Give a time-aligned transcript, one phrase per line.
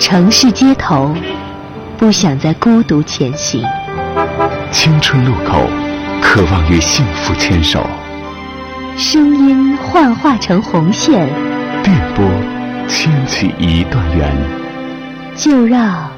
[0.00, 1.14] 城市街头，
[1.98, 3.62] 不想再孤独前行。
[4.72, 5.68] 青春路口，
[6.22, 7.86] 渴望与幸福牵手。
[8.96, 11.28] 声音幻化成红线，
[11.82, 12.24] 电波
[12.88, 14.34] 牵起一段缘。
[15.36, 16.10] 就让，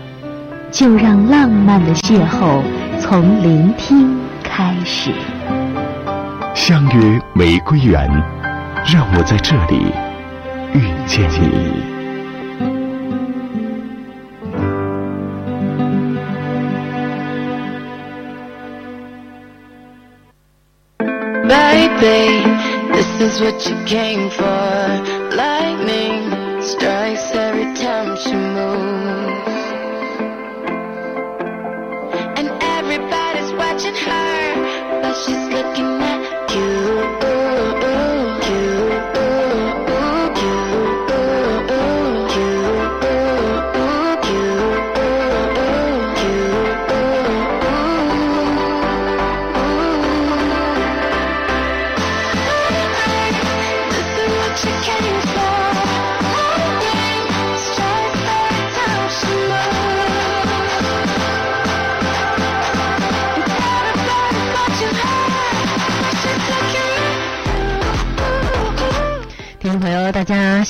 [0.71, 2.63] 就让浪漫的邂逅
[3.01, 5.11] 从聆听开始。
[6.55, 8.09] 相约玫瑰园，
[8.87, 9.93] 让我在这里
[10.73, 11.92] 遇见你。
[22.01, 22.43] Baby,
[22.93, 25.35] this is what you came for.
[25.37, 26.31] Lightning
[26.63, 29.63] strikes every time she moves.
[32.39, 34.52] And everybody's watching her,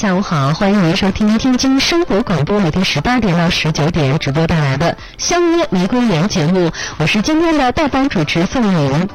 [0.03, 9.09] 下午好，欢迎您收听天津生活广播每天十八点到十九点直播带来的《相约玫瑰园》节目，我是今天的代班主持宋颖。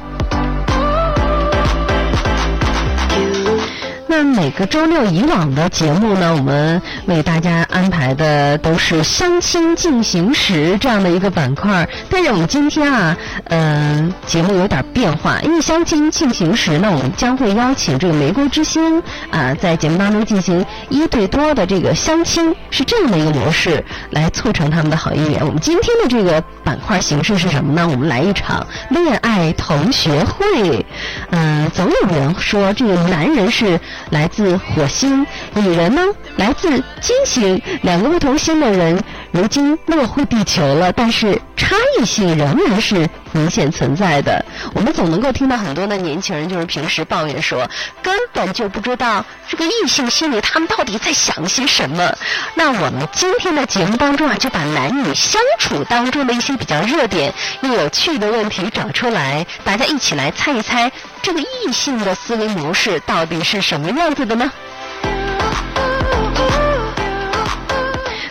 [4.10, 11.86] 那每个周六以往的节目呢，我们为大家安排的都是相亲进行时这样的一个板块。
[12.08, 25.44] 但是我们今天啊，嗯、节目有点变化，因为相亲进行时呢，我们将会邀请这个玫瑰之星啊，在节目当中进行一对多的这个相亲，是这样的一个模式来促成他们的好姻缘。
[25.44, 27.86] 我们今天的这个板块形式是什么呢？
[27.86, 30.86] 我们来一场恋爱同学会。
[31.30, 33.78] 嗯、总有人说这个男人是
[34.10, 36.02] 来自火星，女人呢？
[36.36, 36.70] 来自
[37.00, 44.42] 金星，两个不同星的人如今落户地球了，但是差异性仍然是明显存在的。
[44.74, 47.68] 我们总能够听到很多的年轻人就是平时抱怨说，
[48.00, 52.16] 根本就不知道这个异性心里他们到底在想些什么。
[52.54, 60.90] 那我们今天的节目当中啊，就把男女相处当中的一些比较热点又有趣的问题找出来，大家一起来猜一猜，
[61.20, 64.50] 这个异性的思维模式到底是什么样子的呢？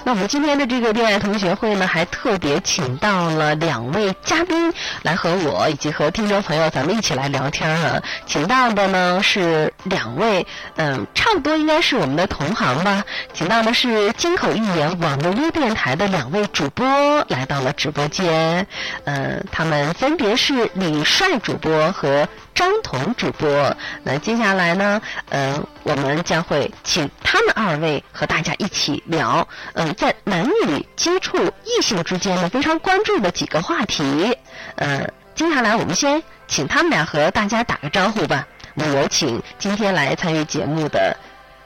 [0.08, 8.02] 那我们今天的这个恋爱同学会呢，还特别请到了两位嘉宾来和我以及和听众朋友咱们一起来聊天啊。
[8.26, 10.48] 请到的呢是两位，
[10.78, 13.04] 嗯，差不多应该是我们的同行吧。
[13.34, 16.88] 请到的是金口玉言网络微电台的两位主播
[17.28, 18.66] 来到了直播间，
[19.04, 22.26] 嗯，他们分别是李帅主播和
[22.58, 23.78] 张彤主播。
[24.04, 34.36] 那接下来呢，呃，我们将会请他们二位和大家一起聊，嗯，在男女接触异性之间呢，非常关注的几个话题。
[34.78, 38.48] 嗯，接下来我们先请他们俩和大家打个招呼吧。
[38.74, 41.16] 我们有请今天来参与节目的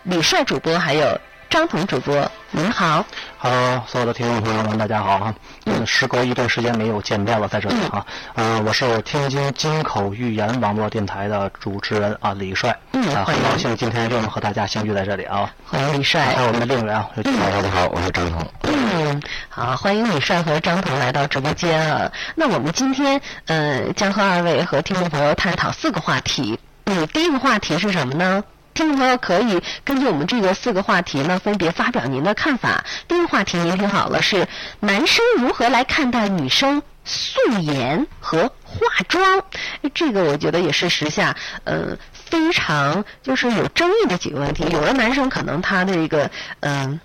[0.04, 1.18] 李帅主播还有
[1.52, 3.06] 张彤主播，您好。
[3.38, 5.36] Hello，所有的听众朋友们，大家好啊！
[5.66, 12.74] 嗯，时隔一段时间没有见面了，在这里啊，嗯、我是天津金口玉言网络电台的主持人啊，李帅。
[12.94, 15.52] 嗯啊，很高兴今天又能和大家相聚在这里啊。
[15.66, 16.34] 欢迎李帅。
[16.34, 18.48] 还有我们的另一位啊，大家好，我是张彤。
[18.64, 22.10] 嗯，好，欢迎李帅和张彤来到直播间啊。
[22.34, 26.58] 那我们今天呃将和二位和听众朋友探讨四个话题。
[26.86, 28.42] 嗯，第一个话题是什么呢？
[28.74, 32.84] 听众朋友可以根据我们这个四个话题呢，分别发表您的看法。
[33.08, 34.48] 第一个话题您听好了，是
[34.80, 39.40] 男生如何来看待女生素颜和化妆？
[39.82, 44.64] 哎这个我觉得也是时下呃非常就是有争议的几个问题。
[44.72, 46.30] 有的男生可能他的一个
[46.62, 47.00] 嗯。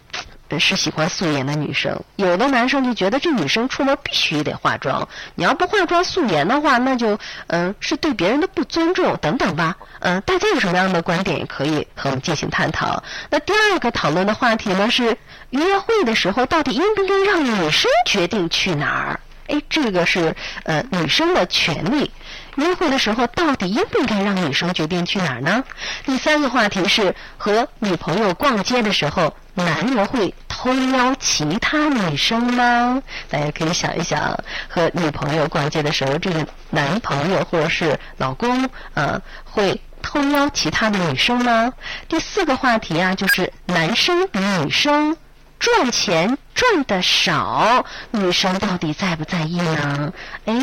[0.58, 9.76] 是喜欢素颜的女生，有的男生就觉得这女生出门必须得化妆，你要不化妆素颜的话，那就嗯、是对别人的不尊重等等吧。
[9.98, 13.02] 嗯、大家有什么样的观点也可以和我们进行探讨。
[13.30, 15.16] 那第二个讨论的话题呢是
[15.50, 19.20] 约会的时候到底应不应该让女生决定去哪儿？
[19.48, 20.34] 哎，这个是
[20.64, 22.10] 呃女生的权利。
[22.56, 25.62] 约会的时候到底应不应该让女生决定去哪儿呢？
[26.04, 33.02] 第三个话题是和女朋友逛街的时候，男人会偷撩其他女生吗？
[33.30, 34.38] 大家可以想一想，
[34.68, 41.72] 和女朋友逛街的时候，这个男朋友或者是老公，啊，会偷撩其他的女生吗？
[42.06, 45.16] 第四个话题啊，就是男生比女生
[45.58, 50.10] 赚钱赚的少，女生到底在不在意呢？
[50.46, 50.54] 哎，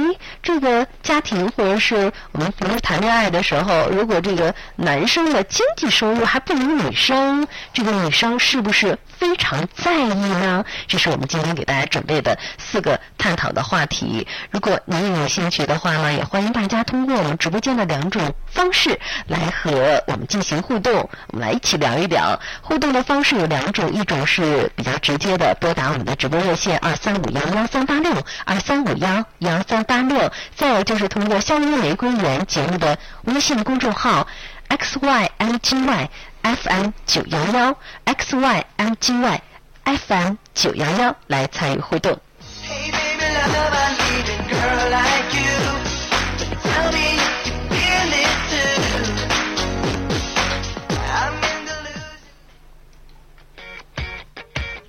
[0.42, 10.66] 这个家庭或者是我们平时谈恋爱的时候，如果这个男生的经济收入还不如女生，这个女生是不是非常在意呢？
[10.88, 14.28] 这是我们今天给大家准备的四个探讨的话题。
[14.50, 22.39] 如果您有兴趣的话呢，也欢迎大家通过我们直播间的两种方式来和我们进行互动，我们来一起聊一聊。
[22.63, 28.12] 互动的方式有两种，一种是比较直接的，拨打我们的直播热线二三五幺幺三八六
[28.45, 34.27] 二三五幺幺三八六，再有就是通过校园玫瑰园节目的微信公众号
[34.68, 36.09] x y m g y
[36.41, 39.41] f m 九幺幺 x y m g y
[39.83, 42.19] f m 九幺幺来参与互动。
[42.65, 43.74] Hey baby love,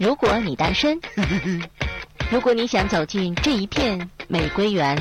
[0.05, 1.01] 如果你单身，
[2.31, 4.99] 如果你想走进这一片玫瑰园，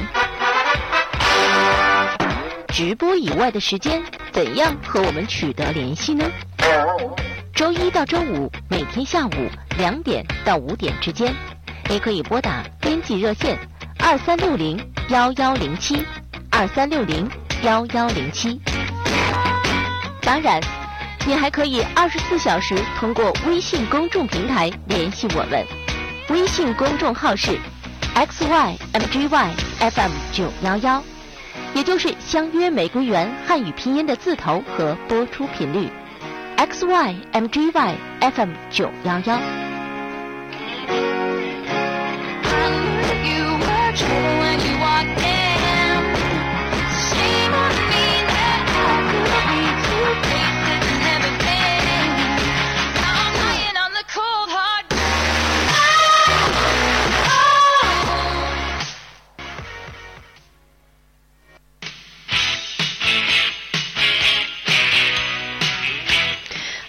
[2.70, 4.02] 直播以外的时间，
[4.32, 6.24] 怎样和我们取得联系呢？
[7.54, 11.36] 周一到周五每天下午两点到五点之间，
[11.90, 13.60] 你可以拨打编辑热线
[14.00, 14.80] 二三六零
[15.10, 16.02] 幺幺零七
[16.50, 17.30] 二三六零
[17.64, 18.58] 幺幺零七。
[20.22, 20.62] 当然，
[21.25, 25.66] 你还可以二十四小时通过微信公众平台联系我们，
[26.30, 27.58] 微信公众号是
[28.14, 31.02] x y m g y f m 九幺幺，
[31.74, 35.90] 也就是相约玫瑰园汉语拼音的字头和播出频率
[36.58, 39.73] x y m g y f m 九幺幺。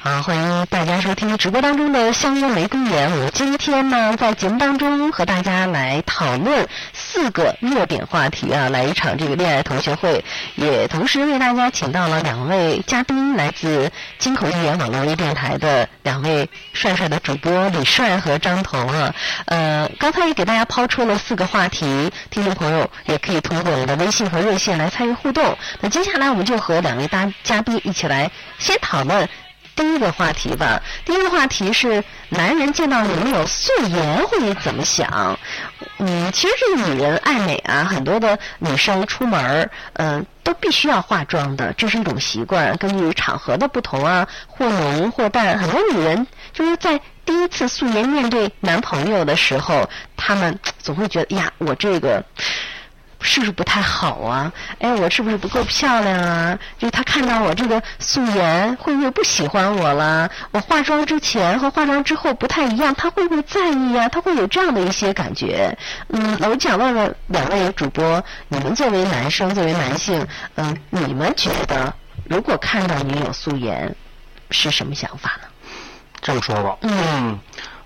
[0.04, 3.10] 好，欢迎大家收听直播当中的相约玫瑰园。
[3.20, 10.22] 我今天呢，在节目当中和大家来讨论四个热点话题啊，来一场这个恋爱同学会，
[10.56, 19.14] 也同时为大家请到了两位嘉宾，来自金口寓言网络微电台的两位帅帅的主播李帅和张彤啊。
[19.46, 25.56] 呃，刚才也给大家抛出了四个话题，听众朋友也可以通过我们的微信和热线来参与互动。
[25.80, 29.26] 那接下来我们就和两位大嘉宾一起来先讨论。
[29.76, 35.38] 第一个话题吧，第一个话题是男人见到女友素颜会怎么想？
[35.98, 42.76] 嗯，其实这个女人爱美啊，很多的女生出门儿，嗯、都必须要化妆的，这是一种习惯。
[42.76, 52.24] 根据场合的不同啊，或浓或淡，很多女人就是在第一次素颜面对男朋友的时候，她们总会觉得，呀，我这个。
[53.26, 54.52] 是不是不太好啊？
[54.78, 56.58] 哎，我是不是不够漂亮啊？
[56.78, 60.30] 就是他看到我这个素颜，会不会不喜欢我了？
[60.52, 64.06] 我化妆之前和化妆之后不太一样，他会不会在意啊？
[64.10, 65.76] 他会有这样的一些感觉。
[66.08, 70.24] 嗯，我想问问两位主播，你们作为男生，作为男性，
[70.56, 71.92] 嗯，你们觉得
[72.28, 73.96] 如果看到女友素颜，
[74.50, 75.48] 是什么想法呢？
[76.20, 77.38] 这么说吧，嗯，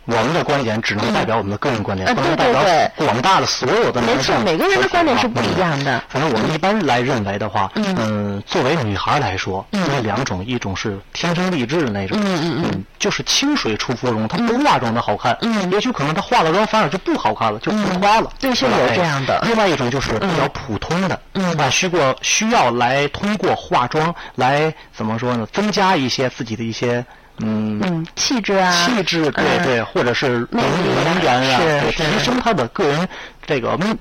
[0.09, 2.63] 我们的观点只能代表我们的个人观点，嗯不能代表
[2.97, 4.45] 广大的所有的没错，男生。
[4.45, 6.03] 每个人的观点是不一样的。
[6.09, 7.95] 反正我们一般来认为的话，嗯。
[7.99, 9.87] 嗯，作为女孩来说，嗯。
[9.95, 12.85] 有两种，一种是天生丽质的那种，嗯嗯嗯。
[12.99, 15.71] 就是清水出芙蓉，她不化妆的好看，嗯。
[15.71, 19.39] 也许可能她化了妆反而就不好看了，就浮夸了，对是有这样的。
[19.45, 21.55] 另外一种就是比较普通的，嗯。
[21.59, 27.05] 啊，需过需要来通过化妆来怎么说呢，增加一些自己的一些。
[27.41, 27.81] 嗯。
[27.83, 29.65] 嗯，气质啊，气质，对嗯。
[29.65, 33.09] 对，或者是魅力啊能源啊，提升他的个人
[33.47, 33.97] 这个嗯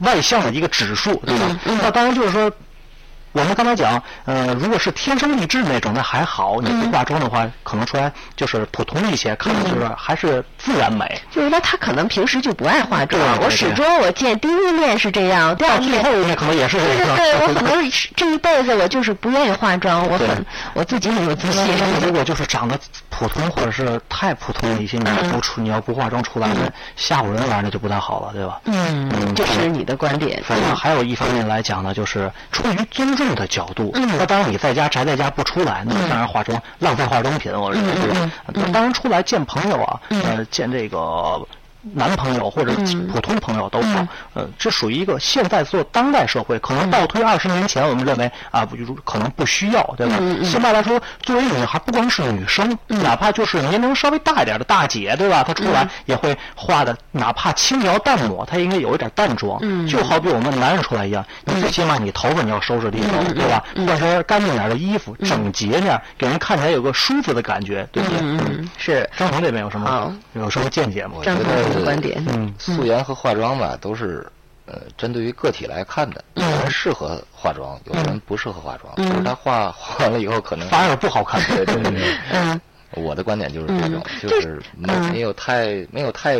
[0.00, 1.58] 外向的一个指数，对吧？
[1.64, 2.50] 那当然就是说。
[3.34, 6.60] 我们刚才讲，呃，如果是天生丽质那种，那还好。
[6.62, 11.20] 你不化妆的话，可能出来就是普通一些，看着就是还是自然美。
[11.32, 13.20] 就是说他可能平时就不爱化妆。
[13.42, 16.00] 我始终我见第一面是这样，第二面
[16.36, 17.16] 可能也是这样。
[17.16, 21.64] 对 我可能是这一辈子我就是不愿意化妆，我很我自己很有自信。
[22.00, 22.78] 如果就是长得
[23.10, 28.60] 普通或者是太普通的一些，你不出你要不化妆出来，那吓唬人玩意儿那就不太好了，对吧？
[28.66, 30.40] 嗯，这是你的观点。
[30.46, 33.92] 反正还有一方面来讲呢，就是出于尊重的角度。
[33.94, 38.30] 嗯那当然你在家宅在家不出来，那当然化妆浪费化妆品，我认为是吧？
[38.46, 41.46] 那当然出来见朋友啊，呃，见这个。
[41.92, 43.06] 男朋友或者嗯。
[43.08, 48.66] 普通朋友都好嗯，呃，这属于一个现在做当代社会，可能倒推二十年前，我们认为啊，
[49.04, 50.16] 可能不需要，对吧？
[50.20, 50.44] 嗯嗯。
[50.44, 55.42] 现在来说，作为女孩，不光是女生，哪怕就是年龄稍微大一点的大姐，对吧？
[55.44, 55.72] 她出嗯。
[55.72, 59.58] 来也会画的，哪怕轻描淡抹，她应该有一点淡妆。
[59.62, 59.86] 嗯。
[59.86, 63.64] 就好比我们男人出来一样，你最起码你头发你要收拾利索，嗯对吧？
[63.86, 68.64] 换身干净点的衣服，整洁点，给人看起来有个舒服的感觉，对不对？
[68.78, 69.08] 是。
[69.16, 71.12] 张鹏这边有什么有什么见解吗？
[71.18, 71.38] 我觉张
[71.74, 72.24] 总有什么得观点？
[72.28, 74.26] 嗯素颜和化妆吧，都是
[74.66, 76.24] 呃针对于个体来看的。
[76.34, 78.92] 有人适合化妆，有人不适合化妆。
[78.96, 81.40] 嗯就是他化化完了以后，可能反而不好看。
[81.56, 82.16] 对对对对。
[82.32, 82.60] 嗯
[82.96, 86.36] 我的观点就是这种，就是没有太没有太，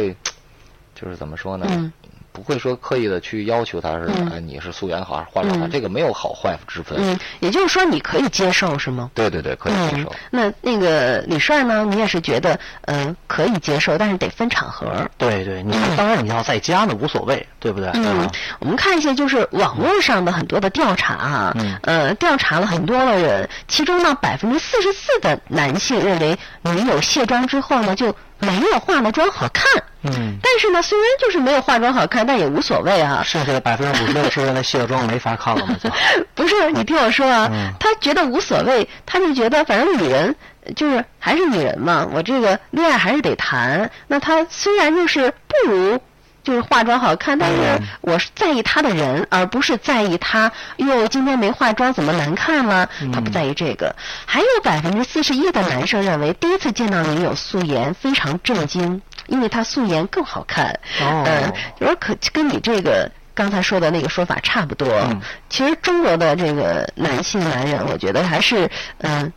[0.95, 1.93] 就是怎么说呢？
[2.35, 6.99] 嗯不会说刻意的去要求他是嗯哎你是素颜好还是化妆好，嗯这个没有好坏之分。
[7.01, 9.09] 嗯，也就是说你可以接受是吗？
[9.15, 11.85] 对对对，可以接嗯受。，那那个李帅呢？
[11.85, 15.09] 你也是觉得嗯、呃可以接受，但是得分场合。
[15.17, 17.89] 对对，你当然你要在家呢无所谓，对不对？
[17.95, 28.15] 嗯啊，我们看一下就是网络上的很多的调查啊，嗯呃，调查了很多的人，其中呢百分之四十四的男性认为女友卸妆之后呢就
[28.45, 29.65] 没有化了妆好看。
[30.03, 33.23] 嗯，但是呢，虽然就是没有化妆好看，但也无所谓啊。
[33.25, 35.75] 剩下的百分之五十六是认为卸了妆 没法看了嘛？
[35.83, 35.91] 就
[36.35, 40.35] 不是，你听我说啊，嗯他觉得无所谓，他就觉得反正女人
[40.77, 43.91] 就是还是女人嘛，我这个恋爱还是得谈。
[44.07, 46.01] 那他虽然就是不如。
[46.45, 52.89] 就是化妆好看，但是嗯我是在意他的人，而不是在意他哟今天没化妆怎么难看了。
[53.13, 53.97] 他不在意这个。
[54.27, 60.79] 还有百分之四十一的男生认为第一次见到女友素颜非常震惊，因为她素颜更好看。
[61.01, 64.89] 哦嗯，就说可跟你这个刚才说的那个说法差不多。
[64.89, 69.33] 嗯其实中国的这个男性男人，我觉得还是嗯。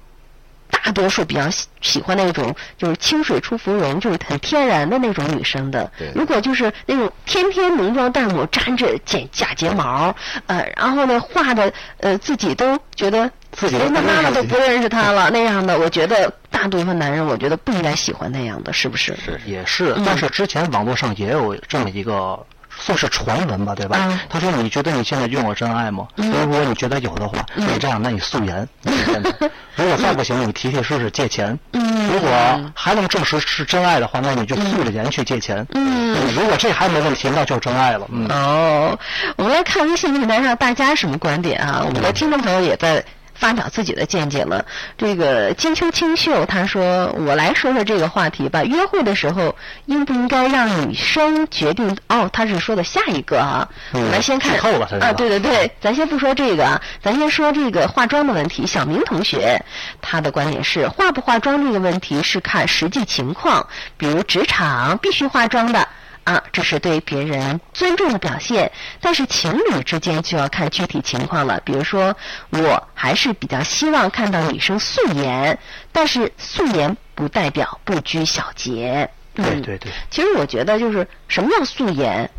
[0.69, 6.11] 大多数比较喜喜欢那种就是清水出芙蓉，就是很天然的那种女生的对。
[6.15, 19.15] 如果就是那种天天浓妆淡抹，粘着剪假睫毛，呃，然后呢画的呃自己都觉得自己都连他妈妈都不认识他了那样的，我觉得大部分男人我觉得不应该喜欢那样的，是不是？
[19.17, 22.45] 是也是嗯，但是之前网络上也有这么一个。
[22.79, 23.97] 算是传闻吧，对吧？
[24.01, 26.07] 嗯他说：“你觉得你现在拥有真爱吗？
[26.15, 28.67] 如果你觉得有的话，嗯你这样，那你素颜。
[29.75, 31.57] 如果再不行，你提提试试借钱。
[31.73, 32.29] 嗯如果
[32.73, 35.65] 还能证实是真爱的话，那你就素着颜去借钱。
[35.73, 38.07] 嗯如果这还没问题，那就是真爱了。
[38.11, 38.97] 嗯，哦，
[39.35, 41.83] 我们来看微信平台上大家什么观点啊？
[41.85, 43.03] 我们的听众朋友也在
[43.37, 44.65] 发表自己的见解了。
[44.97, 48.63] 这个金秋清秀他说：“我来说说这个话题吧。
[48.63, 51.95] 约会的时候应不应该让女生决定？
[52.09, 53.67] 哦，他是说的下一个啊。
[53.93, 58.65] 嗯我们来先看剧透了他是吧啊，对对对，咱先不说这个啊，咱先说这个化妆的问题。
[58.65, 59.63] 小明同学
[60.01, 63.67] 他的观点是，化不化妆这个问题是看实际情况，
[63.97, 65.87] 比如职场必须化妆的。
[66.27, 68.69] 啊，这是对别人尊重的表现。
[68.99, 71.57] 但是情侣之间就要看具体情况了。
[71.63, 72.13] 比如说，
[72.49, 75.57] 我还是比较希望看到女生素颜，
[75.93, 79.09] 但是素颜不代表不拘小节。
[79.35, 82.29] 嗯对对对，其实我觉得就是什么叫素颜，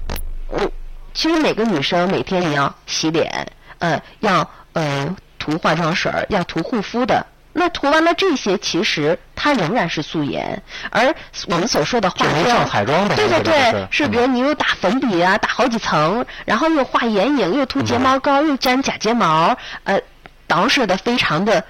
[0.48, 0.70] 我
[1.14, 7.24] 其实每个女生每天也要洗脸，呃，要呃涂化妆水儿，要涂护肤的。
[7.58, 11.14] 那涂完了这些，其实它仍然是素颜，而
[11.48, 14.10] 我们所说的化妆，就没上彩妆的对对对，是嗯。
[14.10, 20.00] 比如你又打粉底啊，打好几层，然后又画眼影，又涂睫毛膏，又粘假睫毛，呃，
[20.48, 21.62] 捯饬的非常的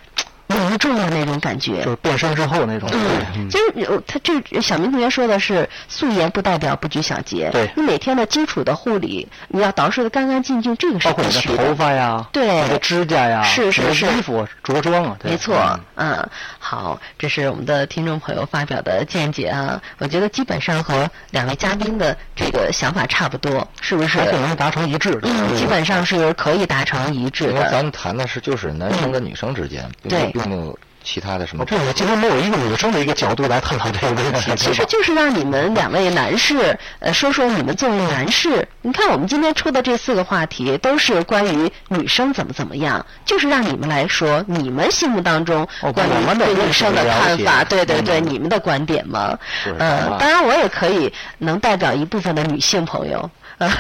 [0.48, 1.82] 浓重要那种感觉。
[1.82, 2.88] 就是变身之后那种。
[2.92, 7.50] 嗯，就是有他这小明同学说的是素颜不代表不拘小节。
[7.50, 16.28] 对你每天的基础的护理，你要捯饬的干干净净，这个是包括你的头发呀，对你的指甲呀，是是是衣服着装啊，对没错，嗯，
[16.58, 24.28] 好，这是我们的听众朋友发表的见解啊，我觉得基本上和两位嘉宾的这个想法差不多，是不是还？
[24.28, 25.20] 挺容易达成一致的。
[25.22, 27.52] 嗯，基本上是可以达成一致的。
[27.52, 34.52] 因为咱们谈的是就是男生跟女生之间，对并没有其他的什么不，我今天没有一个女生的一个角度来探讨这个问题。
[34.56, 49.38] 其实就是让你们两位男士，呃，说说你们作为男士，你看我们今天出的这四个话题都是关于女生怎么怎么样，就是让你们来说你们心目当中对女生的看法，对对对，嗯你们的观点嘛。
[49.62, 53.30] 是呃，啊当然我也可以能代表一部分的女性朋友。
[53.58, 53.70] 呃，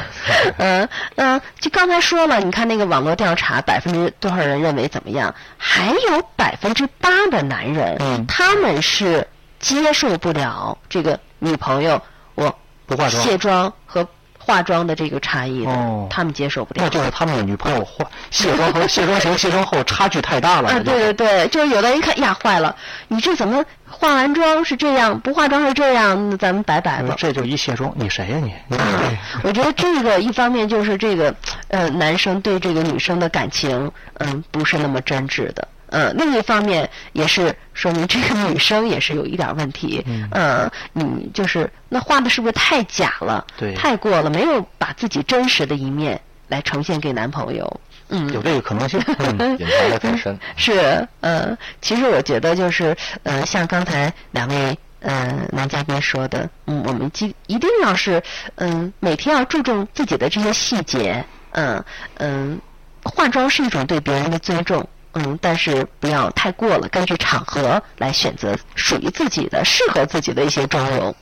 [0.58, 5.34] 嗯嗯，就刚才说了，你看那个网络调查，百分之多少人认为怎么样？
[5.56, 9.26] 还有百分之八的男人，嗯他们是
[9.60, 12.00] 接受不了这个女朋友
[12.34, 14.06] 我不化妆卸妆和
[14.48, 16.80] 化妆的这个差异的，哦他们接受不了。
[16.82, 20.70] 那就是他们的女朋友化卸妆和卸妆前、卸妆后差距太大了。
[20.70, 22.74] 啊，对对对，就是有的人一看呀，坏了，
[23.08, 27.14] 你这怎么化完妆是这样，不化妆是这样，那咱们拜拜吧。
[27.18, 28.78] 这就一卸妆，你谁呀 你？
[29.42, 31.34] 我觉得这个一方面就是这个，
[31.68, 35.68] 呃，男生对这个女生的感情，嗯，不是那么真挚的。
[35.90, 40.02] 呃，另一方面也是说明这个女生也是有一点问题。
[40.06, 43.44] 嗯呃，你就是那画的是不是太假了？
[43.56, 47.80] 对太过了，没有把自己真实的一面来呈现给男朋友。
[48.10, 48.98] 嗯，有这个可能性。
[49.18, 50.38] 嗯隐藏的太深。
[50.56, 58.22] 是，呃，其实我觉得就是，呃，像刚才两位呃男嘉宾说的，嗯，我们一一定要是，
[58.54, 61.84] 嗯，每天要注重自己的这些细节，嗯
[62.16, 62.58] 嗯，
[63.04, 64.86] 化妆是一种对别人的尊重。
[65.18, 71.14] 嗯，但是不要太过了，根据场合来选择属于自己的、适合自己的一些妆容。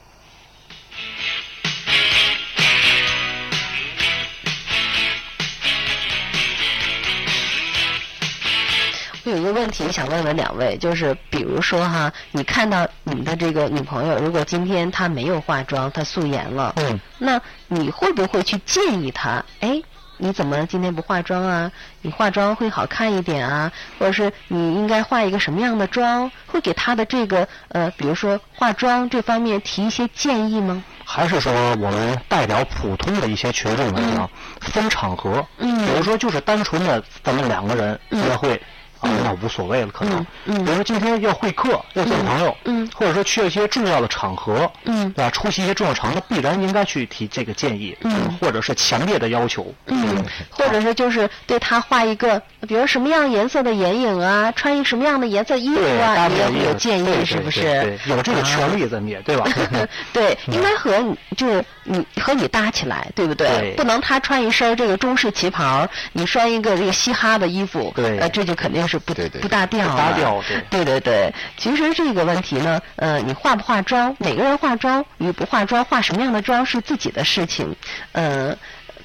[9.24, 19.44] 我有一个问题想问问两位，就是比如说哈，你看到你们的这个女朋友，如果今天她没有化妆，她素颜了，嗯，那你会不会去建议她？
[19.58, 19.82] 哎，
[20.18, 21.70] 你怎么今天不化妆啊？
[22.02, 23.72] 你化妆会好看一点啊？
[23.98, 26.30] 或者是你应该化一个什么样的妆？
[26.46, 30.82] 会给他的这个呃，比如说化妆这方面提一些建议吗？
[31.04, 34.28] 还是说我们代表普通的一些群众来讲，
[34.60, 38.60] 分场合，嗯比如说就是单纯的咱们两个人约会。
[39.00, 40.18] 啊，那无所谓了，可能。
[40.20, 45.30] 嗯嗯比如说今天要会客，要见朋友，嗯或者说去一些重要的场合，嗯对吧？
[45.30, 49.72] 出席一些重要场合，必然应该去提这个建议，嗯或者是强烈的要求。
[49.86, 57.98] 嗯，或者是就是对他画一个，比如什么样颜色的眼影啊，穿一什么样的颜色衣服，啊，你也有配衣服建议，是不是？
[58.06, 59.44] 有这个啊权利在你，对吧？
[60.12, 63.48] 对，应该和你就是你和你搭起来，对不对？
[63.48, 69.92] 对不能他穿一身这个中式旗袍，你穿一个这个嘻哈的衣服，对呃，这就肯定是不不搭调了。
[69.92, 77.74] 不搭调对对对对其实这个问题呢，呃，你化不化妆，每个人化妆与不化妆，化什么样的妆是自己的事情，
[78.12, 78.56] 呃。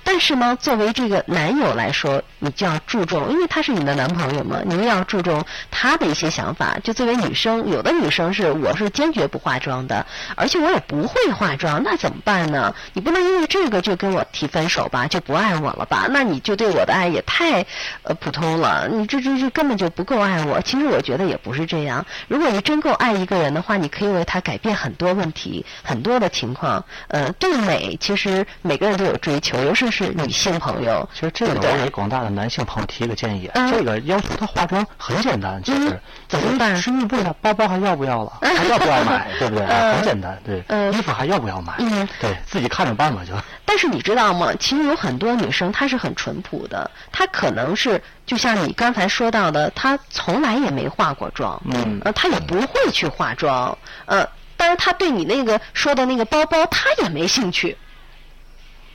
[0.03, 6.77] 但是呢，作为这个男友来说，你就要注重，因为他是你的男朋友嘛，你要注重他的一些想法。
[6.83, 10.05] 就作为女生，有的女生是我是坚决不化妆的，
[10.35, 12.73] 而且我也不会化妆，那怎么办呢？
[12.93, 16.07] 你不能因为这个就跟我提分手吧，就不爱我了吧？
[16.09, 17.65] 那你就对我的爱也太
[18.03, 20.59] 呃普通了，你这这这根本就不够爱我。
[20.61, 22.05] 其实我觉得也不是这样。
[22.27, 26.83] 如果你真够爱一个人的话，你可以为他改变很多问题，很多的情况。
[27.07, 31.07] 呃，对美其实每个人都有追求，尤其是其是女性朋友。
[31.13, 38.31] 其实这个我给广大的男性朋友提一个建议，嗯这个要求他化妆很简单，其实嗯怎么办吃玉不了，包包还要不要了？
[38.41, 39.27] 还要不要买？
[39.37, 39.65] 对不对？
[39.65, 42.07] 嗯很简单，对嗯，衣服还要不要买嗯？
[42.19, 43.33] 对自己看着办吧，就。
[43.65, 44.51] 但是你知道吗？
[44.59, 54.25] 其实有很多女生她是很淳朴的，她可能是就像你刚才说到的，她从来也没化过妆，嗯呃，她也不会去化妆，呃，
[54.55, 57.75] 但是她对你那个说的那个包包，她也没兴趣。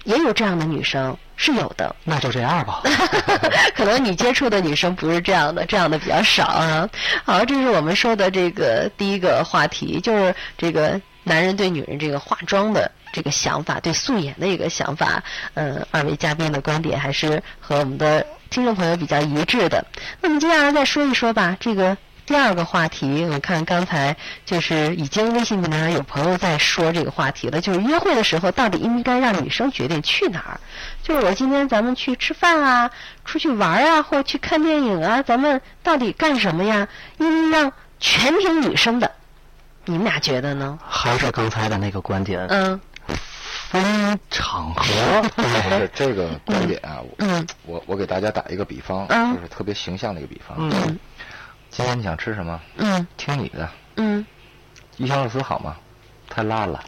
[0.06, 1.94] 也有这样的女生，是有的。
[2.04, 2.80] 那就这样吧。
[3.76, 6.88] 可能你接触的女生不是这样的，这样的比较少啊。
[7.24, 15.22] 好，这是我们说的这个第一个话题，就是这个男人对女人这个化妆的这个想法，对素颜的一个想法。
[15.54, 19.84] 嗯，二位嘉宾的观点还是和我们的听众朋友比较一致的。
[20.20, 21.96] 那么接下来再说一说吧，这个。
[22.26, 30.60] 第二个话题，我看刚才就是已经微信平台上有朋友在说这个话题了，就是约会的时候到底应该让女生决定去哪儿？
[31.04, 32.90] 就是我今天咱们去吃饭啊，
[33.24, 36.88] 出去玩啊，或者去看电影啊，咱们到底干什么呀？
[37.18, 39.08] 应该让全凭女生的，
[39.84, 40.76] 你们俩觉得呢？
[40.84, 42.80] 还是刚才的那个观点，嗯
[43.70, 44.84] 分场合。
[45.78, 50.56] 是这个观点啊，嗯我我给大家打一个比方，嗯就是特别形象的一个比方。
[50.58, 50.98] 嗯
[51.76, 52.58] 今天你想吃什么？
[52.78, 53.68] 嗯听你的。
[53.96, 54.24] 嗯
[54.96, 55.76] 鱼香肉丝好吗？
[56.30, 56.82] 太辣了。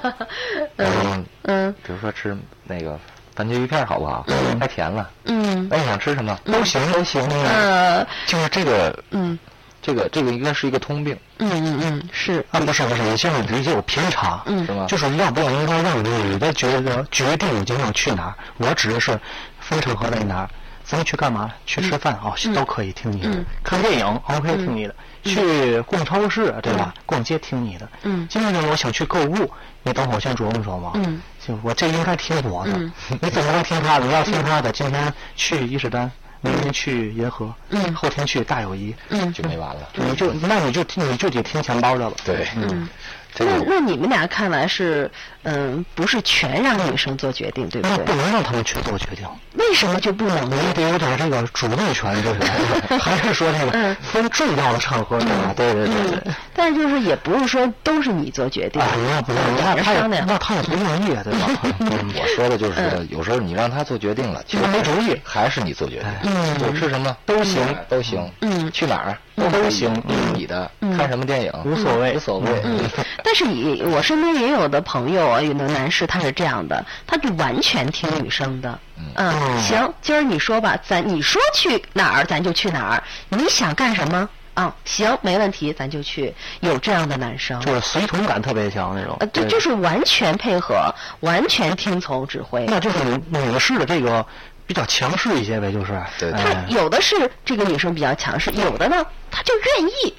[0.78, 2.34] 嗯嗯比如说吃
[2.64, 2.98] 那个
[3.36, 4.24] 番茄鱼片好不好？
[4.58, 5.10] 太甜了。
[5.26, 6.38] 嗯那你想吃什么？
[6.46, 7.22] 都行都行。
[7.44, 9.38] 呃就是这个嗯
[9.82, 14.42] 这个这个应该是一个通病，嗯嗯嗯是啊，不是不是，你现在理解有偏差。
[14.46, 14.86] 嗯是吗？
[14.88, 18.34] 就是要不要应该让女的觉得决定你今天要去哪儿？
[18.56, 19.20] 我指的是
[19.60, 20.48] 分场合在哪儿，
[20.94, 21.50] 咱们去干嘛？
[21.66, 23.28] 去吃饭啊、嗯都可以听你的。
[23.28, 24.94] 嗯看电影 OK 听你的。
[25.24, 26.94] 去逛超市对吧？
[27.04, 27.88] 逛街听你的。
[28.04, 29.50] 嗯今天我想去购物，
[29.82, 30.92] 你等会儿先琢磨琢磨。
[30.94, 31.20] 嗯。
[31.44, 32.70] 就我这应该听我的。
[32.74, 34.06] 嗯 你怎么能听他的？
[34.06, 36.08] 你要听他的，今天去伊势丹，
[36.42, 38.94] 明天去银河，嗯后天去大友谊。
[39.08, 39.88] 嗯就没完了。
[39.94, 42.12] 你就那你就听你就得听钱包的了。
[42.24, 42.88] 对，嗯
[43.34, 45.10] 这个那那你们俩看来是，
[45.44, 48.12] 嗯，不是全让女生做决定，对不那不？
[48.14, 50.56] 能让他们去做决定，为什么就不能呢？
[50.66, 52.40] 你得有点这个主动权，就是
[52.98, 55.52] 还是说这个嗯分重要的场合对吧？
[55.56, 60.26] 对对对但是就是也不是说都是你做决定，啊，那不那两人他也商量。
[60.26, 61.48] 那他也不愿意，对吧？
[61.80, 66.08] 嗯 我说的就是说，有时候你让他做决定了，其实他没主意还是你做决定。
[66.24, 68.30] 嗯就吃什么都行都行。
[68.40, 69.18] 嗯去哪儿
[69.50, 69.92] 都行
[70.34, 70.70] 你的。
[70.96, 72.48] 看什么电影无所谓无所谓。
[72.64, 72.78] 嗯，
[73.24, 78.78] 但是你我身边也有的朋友啊，有的男士他是这样的，他就完全听女生的。
[79.16, 84.74] 嗯，行，今儿你说吧，咱你说去哪儿咱就去哪儿，你想干什么啊？
[84.84, 86.32] 行，没问题，咱就去。
[86.60, 89.16] 有这样的男生，就是随从感特别强那种。
[89.20, 92.64] 呃，对，就是完全配合，完全听从指挥。
[92.66, 94.24] 那就是女女士的这个
[94.66, 96.00] 比较强势一些呗，就是。
[96.18, 100.14] 对对他哎有的是这个女生比较强势，有的呢，她就愿意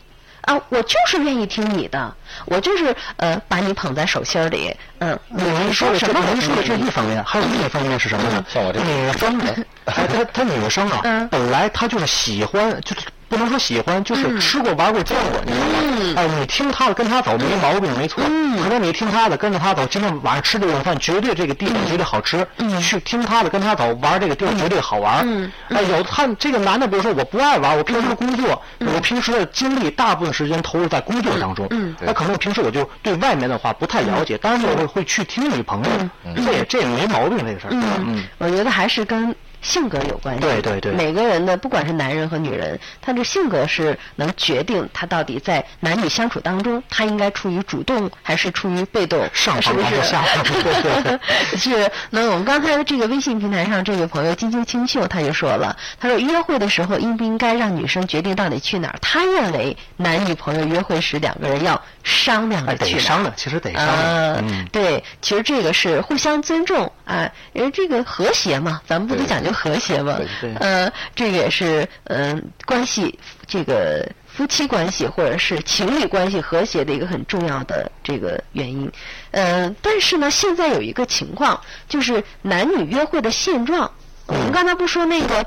[0.45, 2.13] 啊，我就是愿意听你的，
[2.45, 8.45] 我就是呃把你捧在手心儿里，嗯，您说什么我您说的这听一方面，还有另一方面是什么呢？
[8.47, 9.39] 像我这女生，
[9.86, 13.01] 哎，她她女生啊嗯，本来她就是喜欢，就是
[13.35, 16.13] 不能说喜欢，就是吃过玩过见过，你知道嗯。
[16.13, 16.13] 吗？
[16.17, 18.23] 哎，你听他的，跟他走没毛病，没错。
[18.23, 22.45] 可能你听他的，跟着他走，今天晚上吃这顿饭绝对这个地方绝对好吃。
[22.81, 25.23] 去听他的，跟他走，玩这个地方绝对好玩。
[25.27, 25.51] 嗯。
[25.69, 28.89] 哎，有他这个男的，比如说我不爱玩，我平时工作，嗯。
[28.93, 31.67] 我平时的精力大部分时间投入在工作当中。
[31.71, 31.95] 嗯。
[32.01, 35.89] 那可能平时我就对外面的话不太了解，但是我会会去听女朋友，
[36.35, 37.69] 这也这也没毛病这个事儿。
[37.71, 39.35] 嗯，我觉得还是跟
[39.65, 40.41] 性格有关系。
[40.41, 50.10] 对对对每个人的不管是男人和女人，他的性格是能决定他到底在男女相处当中，他应该处于主动还是处于被动，上是不是方还是？
[50.10, 51.19] 下方对对对
[51.58, 51.91] 是。
[52.12, 58.95] 那我们刚才的这个微信平台上，这位朋友金晶清秀他就说了，他说约会的时候应不应该让女生决定到底去哪儿？
[59.01, 63.01] 他认为男女朋友约会时两个人要商量哎，着去哪儿。
[63.01, 70.53] 得商量，其实得商啊量。，嗯，对，其实这个是互相尊重啊，因为这个和谐嘛，咱们不都讲究和谐嘛对对？
[70.55, 78.91] 呃，这个也是嗯、关系这个夫妻关系或者是情侣关系和谐的一个很重要的这个原因。
[79.31, 83.89] 嗯、但是呢，现在有一个情况，就是男女约会的现状。
[84.27, 85.45] 我们刚才不说那个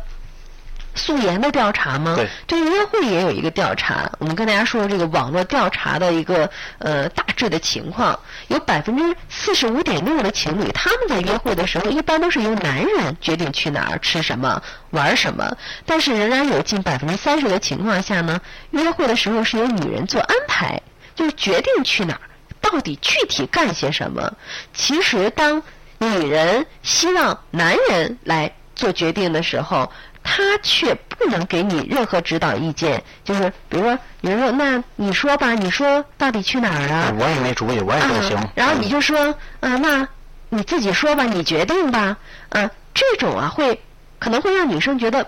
[0.98, 2.14] 素颜的调查吗？
[2.16, 15.56] 对这个约会也有一个调查，我们跟大家说这个网络调查的一个呃大致的情况，有百分之四十五点六的情侣他们在约会的时候，一般都是由男人决定去哪儿、吃什么、玩什么，
[15.86, 18.40] 但是仍然有近百分之三十的情况下呢，
[18.72, 20.82] 约会的时候是由女人做安排，
[21.14, 22.20] 就是决定去哪儿，
[22.60, 24.32] 到底具体干些什么。
[24.74, 25.62] 其实当
[25.98, 29.90] 女人希望男人来做决定的时候，
[30.30, 33.02] 他却不能给你任何指导意见。
[33.24, 38.52] 就是比如说，有人说：“那你说吧，你说到底去哪儿啊？”我也没主意，我也不行啊。
[38.54, 40.06] 然后你就说，啊，那
[40.50, 42.18] 你自己说吧，你决定吧。
[42.50, 43.80] 嗯、这种啊，会
[44.18, 45.26] 可能会让女生觉得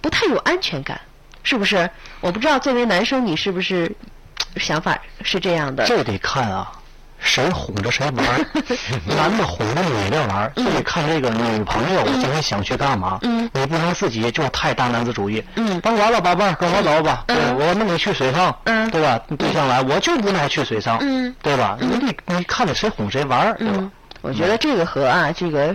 [0.00, 0.98] 不太有安全感，
[1.42, 1.90] 是不是？
[2.20, 3.94] 我不知道作为男生你是不是
[4.56, 5.84] 想法是这样的？
[5.84, 6.72] 这得看啊，
[7.20, 8.46] 谁哄着谁玩儿，
[9.16, 13.18] 男的哄着女的玩儿，就得看这个女朋友今天想去干嘛。
[13.22, 15.42] 嗯你不能自己就太大男子主义。
[15.56, 17.24] 嗯甭管了，宝贝儿，跟我走吧。
[17.58, 18.56] 我弄你去水上。
[18.64, 19.20] 嗯对吧？
[19.28, 20.98] 你对象来，我就不能去水上。
[21.00, 21.76] 嗯对吧？
[21.80, 23.90] 你得你看着谁哄谁玩儿，对吧嗯？，
[24.22, 25.74] 我觉得这个和啊这个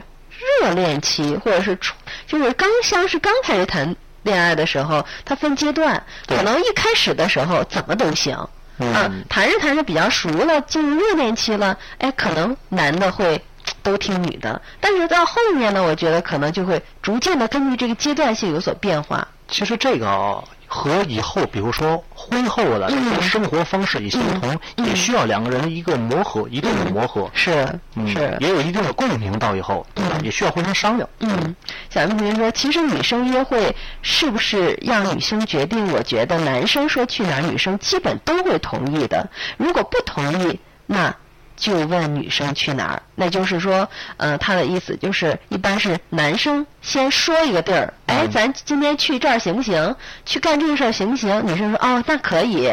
[0.61, 1.93] 热恋期或者是初
[2.27, 8.37] 就是刚相识、刚开始谈恋爱的时候，它分阶段，可能一开始的时候怎么都行。
[8.79, 13.39] 嗯啊，谈着谈着比较熟了，进入热恋期了，哎，可能男的会
[13.81, 19.27] 都听女的，但是到后面呢，我觉得可能就会逐渐的根据这个阶段性有所变化。
[19.47, 22.89] 其实这个和以后，比如说婚后的
[23.21, 27.29] 生活方式也相同，也需要两个人一个磨合，一定的磨合。
[27.31, 27.51] 是
[27.93, 30.17] 嗯，是，也有一定的共鸣到以后，对吧？
[30.23, 31.07] 也需要互相商量。
[31.19, 31.55] 嗯，
[31.91, 35.93] 小明同学说，其实女生约会是不是让女生决定？
[35.93, 39.29] 我觉得男生说去哪儿，女生基本都会同意的。
[39.57, 41.15] 如果不同意，那
[41.55, 43.01] 就问女生去哪儿。
[43.15, 43.87] 那就是说，
[44.17, 49.95] 呃，他的意思就是，一般是男生先说一个地儿，哎，咱今天去这儿行不行？
[50.25, 51.45] 去干这个事儿行不行？
[51.45, 52.67] 女生说，哦，那可以。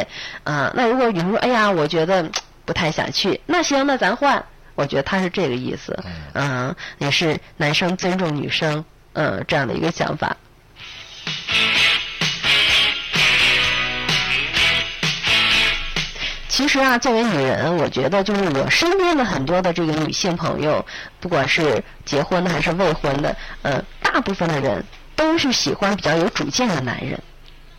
[0.45, 2.31] 啊、那如果女生说，哎呀，我觉得
[2.65, 4.45] 不太想去，那行，那咱换。
[4.77, 5.99] 我觉得他是这个意思，
[6.33, 10.35] 嗯，也是男生尊重女生，嗯，这样的一个想法。
[16.61, 20.85] 其实啊，作为女人，我觉得就是我身边的很多的这个女性朋友，
[21.19, 24.85] 不管是结婚的还是未婚的，呃，大部分的人
[25.17, 27.19] 都是喜欢比较有主见的男人。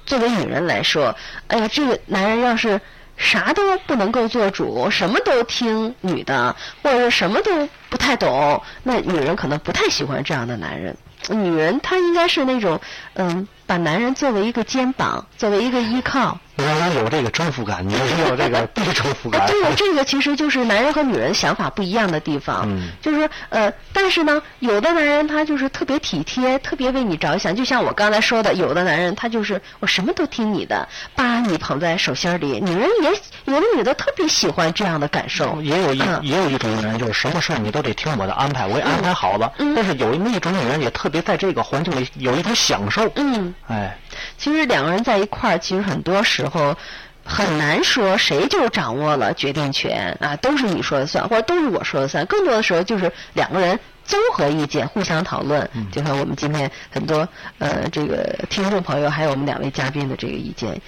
[0.07, 1.15] 作为女人来说，
[1.45, 2.81] 哎呀，这个男人要是
[3.17, 10.97] 啥都不能够做主，什么都听女的，或者是什么都不太懂，那女人可能不太喜欢这样的男人。
[11.29, 12.81] 女人她应该是那种，
[13.13, 16.39] 嗯，把男人作为一个肩膀，作为一个依靠。
[16.65, 19.47] 让人有这个征服感， 你也有这个 被征服感。
[19.47, 22.63] 对呀，这个其实就是男人和女人想法不一样的地方。
[22.65, 32.60] 嗯就是呃，但是呢，有的男人他就是特别体贴，特别为你着想，就像我刚才说的，有的男人他就是我什么都听你的，把你捧在手心里。
[32.62, 33.12] 女人也
[33.54, 35.62] 有的女的特别喜欢这样的感受。
[35.62, 39.52] 也有一、嗯也有一种女人，就是什么事儿你都得听我的安排，我也安排好了。
[39.58, 43.10] 嗯但是有那么一种女人，也特别在这个环境里有一种享受。
[43.15, 43.97] 嗯，哎，
[44.38, 46.76] 其实两个人在一块儿，其实很多时候。
[47.24, 52.26] 很难说谁就掌握了决定权啊，都是你说了算，或者都是我说了算。
[52.26, 55.69] 更多的时候就是两个人综合意见，互相讨论。
[55.91, 57.26] 就像我们今天很多
[57.60, 60.82] 呃这个听众朋友，还有我们两位嘉宾的这个意见。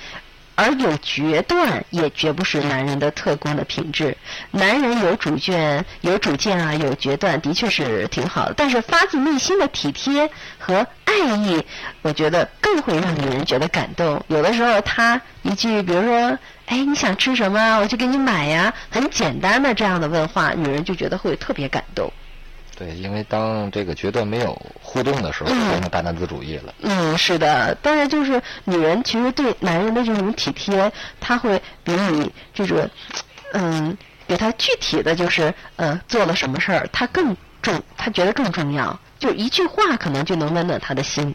[0.55, 4.15] 而有决断，也绝不是男人的特工的品质。
[4.51, 8.53] 男人有主见、有主见啊，有决断，的确是挺好的。
[8.55, 11.63] 但是发自内心的体贴和爱意，
[12.01, 14.23] 我觉得更会让女人觉得感动。
[14.27, 16.37] 有的时候，他一句，比如说，
[16.67, 17.79] 哎，你想吃什么？
[17.79, 22.11] 我去给你买呀，很简单的这样的问话，女人就觉得会特别感动。
[22.75, 26.73] 对，因为当这个决断没有互动的时候，就变成大男子主义了。
[26.81, 32.89] 嗯，是的，当然就是女人其实对男人的这种体贴，她会比你这种，
[33.53, 33.95] 嗯，
[34.27, 41.33] 给他具体的就是呃做了什么事儿，他更重，他觉得更重要，就一句话可能就能温暖他的心。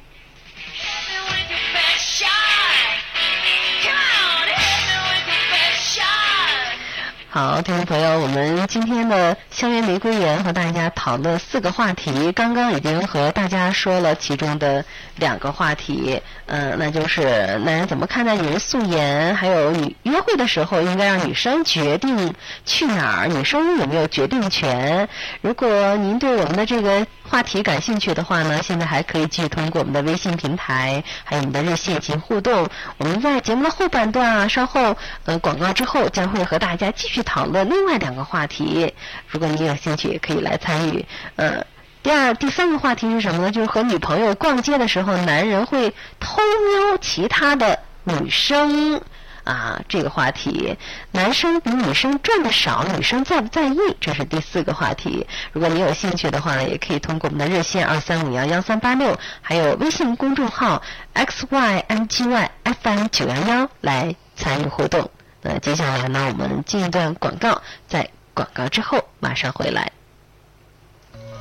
[7.38, 14.85] 好，听众朋友，我们今天的校园玫瑰园和大家讨论四个话题，刚刚已经和大家说了其中的
[15.18, 17.22] 两个话题，嗯、那就是
[17.64, 22.35] 男人怎么看待女人素颜，还有女约会的时候应该让女生决定
[22.66, 25.09] 去哪儿，女生有没有决定权？
[25.40, 32.66] 如果您对我们的这个话题感兴趣的话呢，现在还可以继续通过我们的微信平台，还有我们的热线进行互动。
[32.96, 38.94] 我们在节目的后半段啊，稍后呃广告之后将会和大家继续讨论另外两个话题。
[39.28, 41.04] 如果你有兴趣，也可以来参与。
[41.36, 41.64] 呃，
[42.02, 43.50] 第二、第三个话题是什么呢？
[43.50, 49.00] 就是和女朋友逛街的时候，男人会偷瞄其他的女生。
[49.48, 50.76] 啊，这个话题，
[51.11, 53.78] 男生比女生赚的少，女生在不在意？
[53.98, 55.26] 这是第四个话题。
[55.54, 60.82] 如果你有兴趣的话呢，也可以通过我们的热线二三五幺幺三八六，还有微信公众号
[61.14, 65.11] x y n g y f m 九幺幺来参与互动。
[65.40, 69.90] 那接下来呢，我们进一段广告，在广告之后马上回来。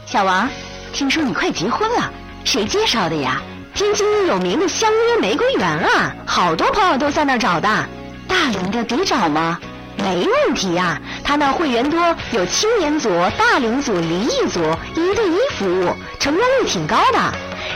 [0.05, 0.49] 小王，
[0.93, 2.09] 听说你快结婚了，
[2.45, 3.41] 谁介绍的呀？
[3.77, 7.69] 天津有名的相约玫瑰园啊，好多朋友都在那儿找的。
[8.27, 9.59] 大龄的得找吗？
[9.97, 14.59] 没问题呀、他那会员多，有青年组、大龄组、离异组，
[14.95, 17.19] 一对一服务，成功率挺高的。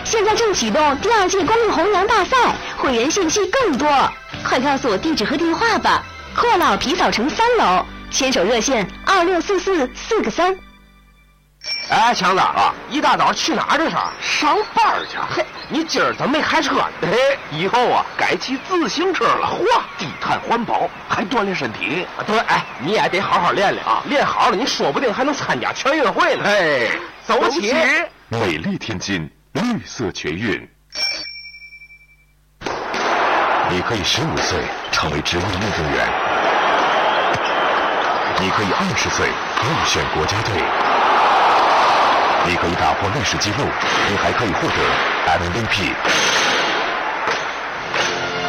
[0.03, 3.87] 现在正启动第二届公益红娘大赛，会员信息更多，
[4.43, 6.03] 快告诉我地址和电话吧。
[6.35, 10.57] 阔老皮草城三楼，牵手热线二六四四四个三。
[11.91, 13.97] 哎，强子啊，一大早去哪儿这是？
[14.21, 15.17] 上班儿去。
[15.29, 16.87] 嘿，你今儿怎么没开车呢？
[17.01, 19.45] 嘿，以后啊，改骑自行车了。
[19.45, 19.65] 嚯，
[19.97, 22.07] 低碳环保，还锻炼身体。
[22.17, 26.45] 啊、对，哎，你也得好好练练啊，练好了，你说不定还能参加全运会呢。
[26.45, 26.87] 哎，
[27.25, 27.73] 走起！
[28.29, 30.65] 美丽天津绿色全运。
[33.69, 34.57] 你可以十五岁
[34.93, 36.07] 成为职业运动员，
[38.39, 40.53] 你可以二十岁入选国家队，
[42.43, 43.65] 你可以打破历史记录，
[44.09, 44.73] 你还可以获得
[45.27, 45.93] MVP，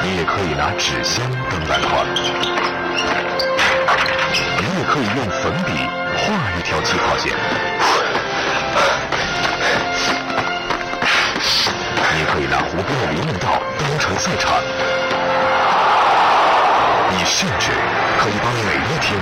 [0.02, 2.06] 你也可以拿纸箱当篮筐，
[4.58, 5.72] 你也可以用粉笔
[6.16, 6.22] 画
[6.58, 7.32] 一条起跑线。
[12.14, 14.52] 你可以拿湖边的林荫道当成赛场，
[17.10, 17.70] 你甚至
[18.18, 19.20] 可以把每一天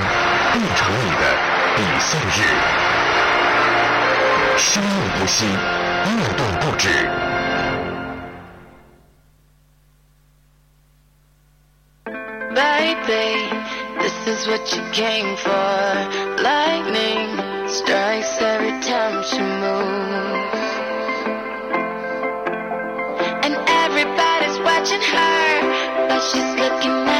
[0.53, 1.23] 变成你的
[1.77, 3.00] 比赛日。
[4.60, 6.90] 生命不息，运动不止。
[12.56, 13.50] Baby,
[14.00, 15.52] this is what you came for.
[16.42, 20.64] Lightning strikes every time she moves.
[23.44, 27.19] And everybody's watching her, but she's looking at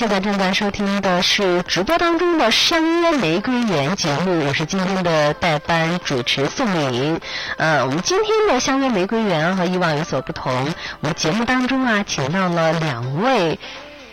[0.00, 7.20] 现在正在收听的是直播当中的《相约玫瑰园》节目，我是今天的代班主持宋颖。
[7.58, 13.58] 呃，我们今天的《相约玫瑰园》和以往有所不同，我们节目当中啊，请到了两位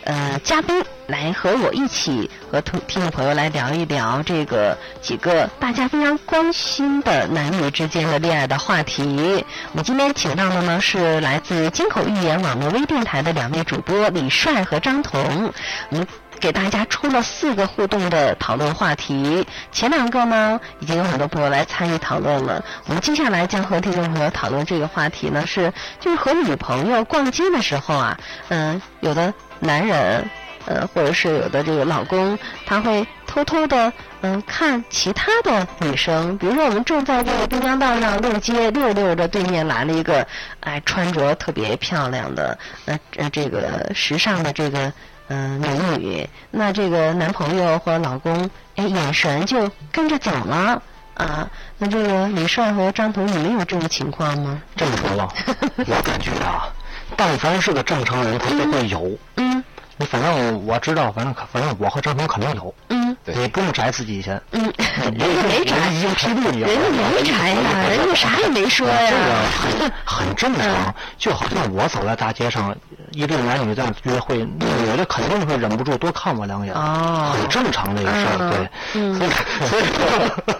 [0.08, 9.44] 呃嘉宾来和我一起和听听众朋友来聊一聊这个几个大家非常关心的男女之间的恋爱的话题。
[9.72, 15.52] 我们今天请到的呢是来自金口玉言网络微电台的两位主播李帅和张彤。
[15.90, 16.06] 我们
[16.40, 22.64] 给大家出了四个互动的讨论话题，前两个呢已经有很多朋友来参与讨论了。
[22.86, 30.28] 我们接下来将和听众朋友讨论这个话题呢是，就是和女朋友逛街的时候啊，嗯、有的男人。
[30.66, 40.26] 呃，或者是有的这个老公，他会偷偷的嗯看其他的女生，比如说我们正在这个滨江道上溜街，溜着溜着，对面来了一个
[40.60, 44.92] 哎穿着特别漂亮的呃呃这个时尚的这个
[45.28, 50.82] 嗯、美女，那这个男朋友或者老公哎眼神就跟着走了
[51.14, 51.48] 啊。
[51.78, 54.60] 那这个李帅和张彤，你们有这种情况吗？
[54.74, 55.28] 这么说吧，
[55.76, 56.68] 我感觉啊，
[57.16, 59.16] 但凡是个正常人，他都会有。
[59.36, 59.62] 嗯
[59.98, 62.74] 你反正我知道，反正反正我和张平肯定有。
[62.88, 64.62] 嗯你不用摘自己以前，嗯，
[65.02, 66.68] 人 人家没摘，人已经披露你了。
[66.68, 69.12] 人家没摘呀，人家啥也没说呀这。
[69.16, 72.74] 个很很正常，就好像我走在大街上，
[73.12, 79.30] 一对男女在约会，女的肯定会忍不住多看我两眼，哦很正常的一个事儿，嗯对，嗯所以
[79.68, 80.54] 所以说，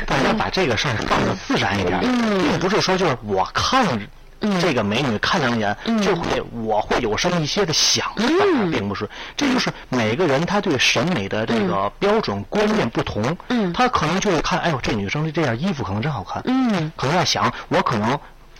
[0.06, 4.06] 大家把这个事儿放的自然一点，嗯并不是说就是我看嗯
[4.60, 6.00] 这个美女看两眼，嗯。
[6.02, 8.70] 就会我会有什么一些的想法，嗯。
[8.70, 13.72] 并不是，这就是每个人他对审美的这个标准观念不同，嗯。
[13.72, 16.92] 他可能就会看，哎呦，这女生的这件衣服可能真好看，嗯。
[16.96, 18.18] 可能在想，我可能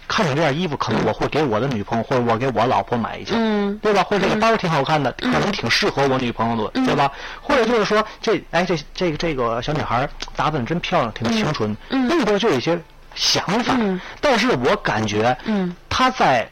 [0.08, 3.78] 看见这件衣服，可能我会给我的女朋友或者我给我老婆买一件，嗯。
[3.82, 4.02] 对吧？
[4.04, 7.10] 或者这个包挺好看的，可能挺适合我女朋友的，对吧？
[7.42, 12.06] 或者就是说，这哎这这个这个小女孩打扮真漂亮，挺清纯，嗯。
[12.08, 12.80] 那边就有一些
[13.16, 13.74] 想法。
[13.76, 16.48] 嗯但是我感觉，嗯，他在。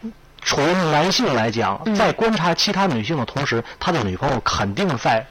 [0.46, 5.27] 从男性来讲，嗯在观察其他女性的同时，他的女朋友肯定在会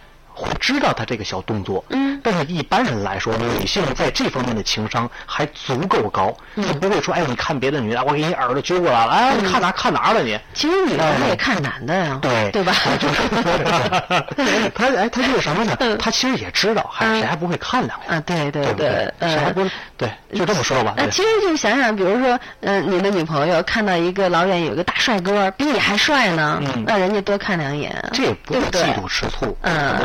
[0.60, 1.84] 知道他这个小动作。
[1.90, 10.40] 嗯但是一般人来说，女性在这方面的情商还足够高，嗯她不会说，哎，你看别的女的，我给你耳朵揪过来了，哎，你看哪看哪儿了你？
[10.54, 12.74] 其实女的也看男的呀，对对吧？
[14.74, 15.98] 他哎，他就是什么呢嗯？
[15.98, 18.18] 他其实也知道，还嗯谁还不会看两眼？
[18.18, 19.14] 啊，对对对？
[19.20, 20.10] 谁还嗯不对？
[20.34, 20.94] 就这么说吧。
[20.98, 30.00] 呃，其实就想想，比如说，嗯、你的女朋友看到一个老远有个大帅哥，比你还帅呢，嗯那人家多看两眼，这也不嫉妒吃醋，嗯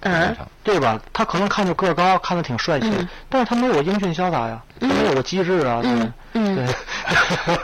[0.00, 0.36] 嗯。
[0.62, 1.00] 对吧？
[1.12, 6.66] 他可能看着个儿高，看着挺帅气嗯，但是他没有英俊潇洒呀，他没有个机智啊，对嗯嗯对。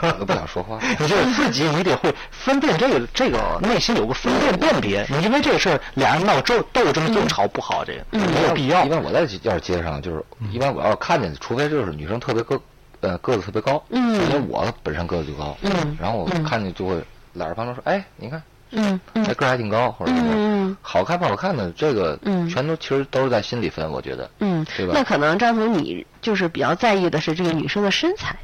[0.01, 0.79] 我都不想说话。
[0.99, 5.05] 你就是自己，你得会分辨这个这个内心有个分辨辨别。
[5.09, 8.89] 你因为这个事儿俩人闹争斗争争吵不好，这个嗯没有必要一。
[8.89, 12.59] 般我在要是街上，就是一般我要是看见，除非就是女生特别个
[13.01, 16.95] 呃个子特别高，嗯因为我本身个子就高，嗯然后我嗯看见就会
[17.33, 19.25] 揽着旁边说，哎，你看，嗯嗯。
[19.25, 20.33] 哎个儿还挺高，或者什么。
[20.35, 22.47] 嗯好看不好看的，这个嗯。
[22.49, 24.65] 全都其实都是在心里分，我觉得，嗯。
[24.75, 24.93] 对，吧？
[24.95, 28.35] 那可能张总你就是比较在意的是这个女生的身材。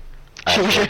[0.46, 0.86] 哎是不是？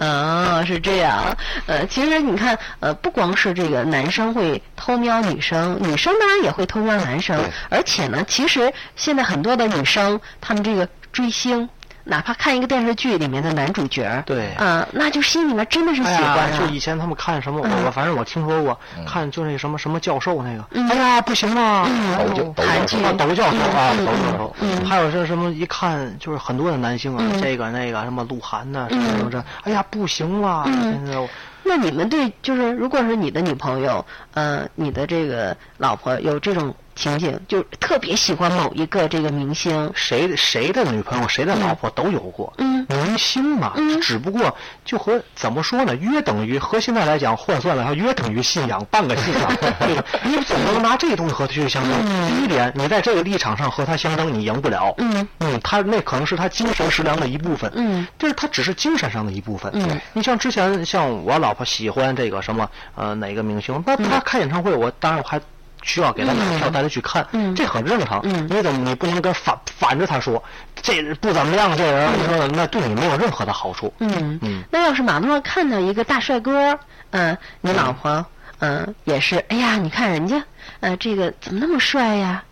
[0.00, 1.36] 啊， 是这样。
[1.66, 7.40] 呃，其实你看，呃，不光是这个男生会偷瞄女生，女生当然也会偷瞄男生。
[7.68, 11.68] 而且呢，其实现在很多的女生，她们这个追星，
[12.04, 14.52] 哪怕看一个电视剧里面的男主角，对。
[14.54, 16.68] 啊、那就心里面真的是喜哎欢呀，就啊。
[16.72, 17.70] 以前他们看什么，嗯。
[17.70, 19.04] 我我反正我听说过，嗯。
[19.04, 20.88] 看就那什么什么教授那个，嗯。
[20.88, 21.88] 哎呀不行啊，
[22.18, 23.08] 抖教抖韩剧教授。
[23.08, 24.06] 啊，抖教授啊，嗯。
[24.06, 24.56] 抖教授。
[24.60, 30.92] 嗯，还有这什么一看就是很多的男星啊嗯，这个那个什么鹿晗呐，什么什么这，哎呀不行了，嗯。
[30.92, 31.28] 现在我
[31.64, 42.86] 那你们对，就是如果是你的女朋友，呃，你的这个老婆有这种情景，就特别喜欢某一个这个明星，谁谁的女朋友谁的老婆都有过，嗯。
[42.88, 44.00] 明星嘛，嗯。
[44.00, 50.04] 只不过就和怎么说呢，约等于和现在来讲换算来说，约等于信仰，半个信仰，对吧？
[50.24, 51.92] 你总不能拿这东西和他去相争。
[52.04, 52.28] 嗯。
[52.28, 54.94] 第一点，你在这个立场上和他相争，你赢不了。
[54.98, 55.26] 嗯。
[55.38, 58.06] 嗯，他那可能是他精神食粮的一部分，嗯。
[58.18, 59.70] 就是他只是精神上的一部分。
[59.74, 60.00] 嗯。
[60.12, 65.40] 你像之前像我老婆喜欢这个什么呃哪个明星，那他开演唱会，我当然我还
[65.82, 68.20] 需要给他买票嗯带他去看，嗯这很正常。
[68.24, 70.42] 嗯你怎么你不能跟反反着他说
[70.80, 73.92] 这不怎么样，这人你说那对你没有任何的好处。
[73.98, 76.78] 嗯嗯那要是马路上看到一个大帅哥，
[77.10, 78.24] 嗯、你老婆，
[78.60, 80.42] 嗯、也是，哎呀，你看人家，
[80.80, 82.42] 呃，这个怎么那么帅呀？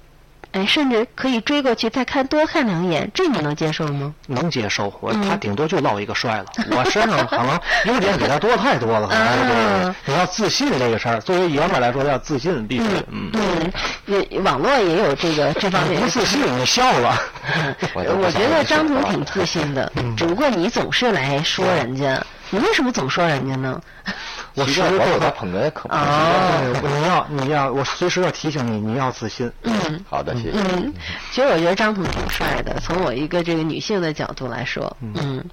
[0.52, 4.12] 哎，甚至可以追过去再看多看两眼，这你能接受吗？
[4.26, 9.08] 能接受，我嗯他顶多就落一个帅了， 我身上可能优点比他多太多了。
[10.04, 13.72] 你要自信这个事儿，作为爷们儿来说要自信，必须，嗯，嗯，
[14.30, 17.16] 也网络也有这个这方面不自信你笑了。
[17.94, 22.20] 我我觉得张总挺自信的，只不过你总是来说人家，
[22.50, 23.80] 你为什么总说人家呢？
[24.54, 29.50] 我时时刻刻他捧哏可不哦对你要你要我随时要提醒你，你要自信。
[29.62, 30.58] 嗯好的，谢谢。
[30.58, 30.92] 嗯，
[31.30, 35.44] 其实我觉得张彤挺帅的，从我一个这个女性的角度来说，嗯。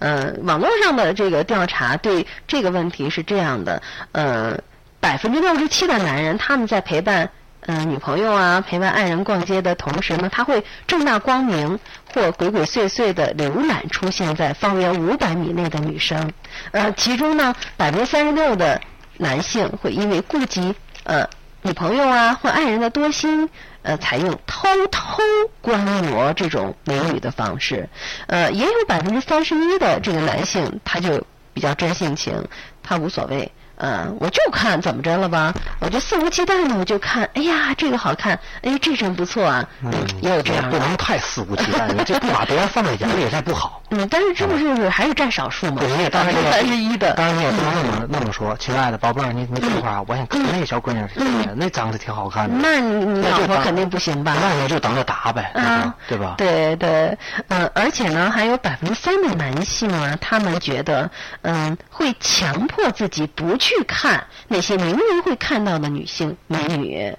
[0.00, 3.80] 呃，网络上的这个调查对这个问题是这样的，
[4.12, 4.58] 呃，
[5.00, 7.30] 百分之六十七的男人他们在陪伴
[7.66, 11.78] 呃女朋友啊、陪伴爱人逛街的同时呢，他会正大光明
[12.12, 16.32] 或鬼鬼祟祟的浏览出现在方圆五百米内的女生，
[16.72, 18.80] 呃，其中呢，百分之三十六的
[19.18, 21.28] 男性会因为顾及呃
[21.62, 23.48] 女朋友啊或爱人的多心，
[23.82, 25.22] 呃，采用偷偷
[25.60, 27.88] 观摩这种美女的方式。
[28.26, 32.44] 呃，也有百分之三十一的这个男性，他就比较真性情，
[32.82, 33.52] 他无所谓。
[33.82, 40.70] 呃，我就看怎么着了吧，我就肆无忌惮的我就看，哎呀，这个好看，哎，这真不错啊，嗯，也有这样的。
[40.70, 43.82] 不能太肆无忌惮，你这不把别人放在眼里，这不好。
[43.90, 45.80] 嗯，但是这不是还是占少数嘛？
[45.80, 47.12] 对，你也当然也三十一的。
[47.14, 52.54] 当然你也不能那么那么说，亲爱的宝贝儿，你你等会儿啊，我想看那小姑娘是谁呀，那长得挺好看的。
[52.56, 54.36] 那你老婆肯定不行吧？
[54.40, 56.36] 那你就等着打呗，啊，对吧？
[56.38, 57.18] 对对，
[57.48, 61.10] 嗯，而且呢，还有百分之三的男性啊，他们觉得，
[61.42, 67.14] 嗯，会强迫自己不去看那些明明会看到的女性美女。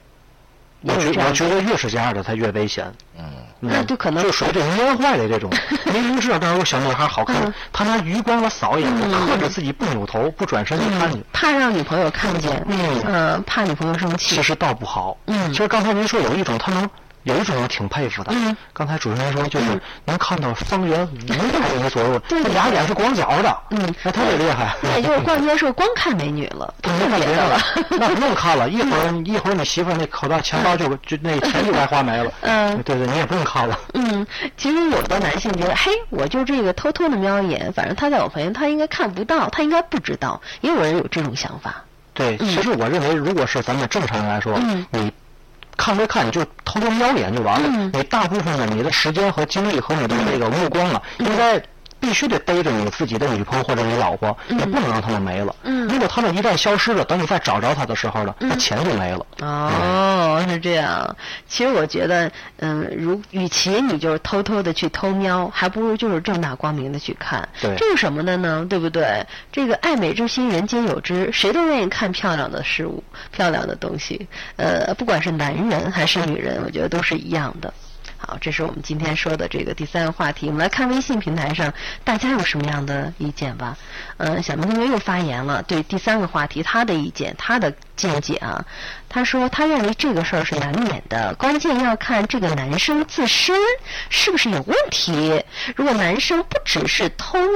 [0.85, 2.91] 我觉我觉得越是这样的，他越危险。
[3.17, 3.23] 嗯，
[3.61, 5.49] 那就可能就属于这蔫坏的这种，
[5.93, 11.23] 明明知道这儿有小女孩好看嗯，他拿余光了扫一眼，克制自己不扭头、不转身去看你。
[11.31, 14.43] 怕让女朋友看见，嗯呃，怕女朋友生气其。
[14.43, 15.15] 实倒不好。
[15.27, 16.89] 嗯其实刚才您说有一种他能。
[17.23, 24.75] 有一种我挺佩服的，嗯刚才主持人说就是能看到方圆五百米左右，对他俩眼是光脚的，嗯那特别厉害。
[24.81, 27.59] 那也就是逛街时候光看美女了， 不没看别的了。
[27.91, 32.31] 那不用看了，一会儿一会儿你媳妇儿那口袋钱包就就那钱就该花没了。
[32.41, 33.79] 嗯对对，你也不用看了。
[33.93, 34.25] 嗯，
[34.57, 40.41] 其实有的男性觉得，嘿，我就这个偷偷的瞄一眼，反正他在我旁边，他应该看不到，他应该不知道。
[40.61, 41.83] 也有人有这种想法。
[42.13, 45.11] 对，其实我认为，如果是咱们正常人来说，嗯你
[45.77, 47.69] 看归看，你就偷偷瞄一眼就完了。
[47.71, 51.61] 嗯你大部分的你的时间和精力和你的这个目光啊，嗯应该
[52.03, 55.55] 必须得背着你自己的女朋友或者你老婆，也不能让他们没了。
[55.63, 59.25] 嗯如果他们一旦消失了，等你再找着他的时候呢，那钱就没了。
[59.39, 61.15] 哦，是这样。
[61.47, 67.47] 其实我觉得，嗯，如与其你就是偷偷的去偷瞄，还不如就是正大光明的去看。
[67.61, 68.65] 对这是什么的呢？
[68.69, 69.25] 对不对？
[69.49, 73.01] 这个爱美之心，人皆有之，谁都愿意看漂亮的事物、
[73.31, 74.27] 漂亮的东西。
[74.57, 77.73] 呃，不管是男人还是女人，我觉得都是一样的。
[78.25, 80.47] 好，这是我们今天说的这个第三个话题。
[80.47, 81.73] 我们来看微信平台上
[82.05, 83.77] 大家有什么样的意见吧。
[84.15, 88.63] 呃，小明同学又发言了，对第三个话题他的意见、他的见解啊。
[89.09, 93.53] 他说他认为这个事儿是难免的，关键要看这个男生自身
[94.09, 95.43] 是不是有问题。
[95.75, 97.49] 如果男生不只是偷瞄。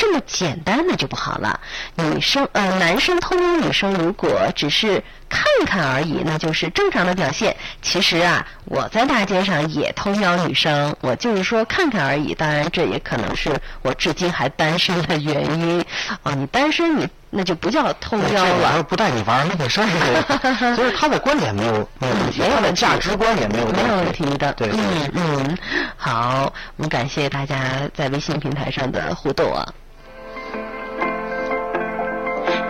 [0.00, 1.58] 这么简单的就不好了。
[1.96, 7.54] 女生呃，男生偷瞄女生，如果只是看看而已，那就是正常的表现。
[7.82, 12.34] 其实啊，我在大街上也偷瞄女生，我就是说看看而已。
[12.34, 13.50] 当然，这也可能是
[13.82, 15.84] 我至今还单身的原因。
[16.22, 18.50] 哦，你单身你那就不叫偷瞄了。
[18.50, 20.76] 这个要是不带你玩儿，那得真是这个。
[20.76, 25.58] 所以他的观点没有没有问题，他的价值观也没有没有问问题的，对对嗯嗯，
[25.96, 27.56] 好，我们感谢大家
[27.94, 29.66] 在微信平台上的互动啊。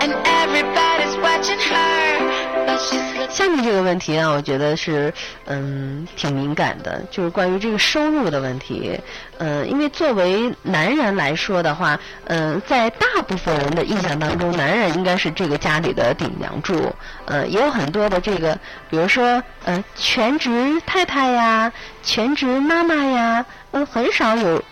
[0.00, 1.59] And everybody's watching
[3.29, 5.12] 下面这个问题啊，我觉得是
[5.45, 8.99] 嗯挺敏感的，就是关于这个收入的问题。
[9.39, 16.93] 嗯，因为作为男人来说的话，嗯，在大部分人的印象当中，男人应该是这个家里的顶梁柱。
[17.26, 18.59] 呃，也有很多的这个，
[18.91, 21.70] 比如说呃全职太太呀，
[22.03, 24.62] 全职妈妈呀，嗯，很少有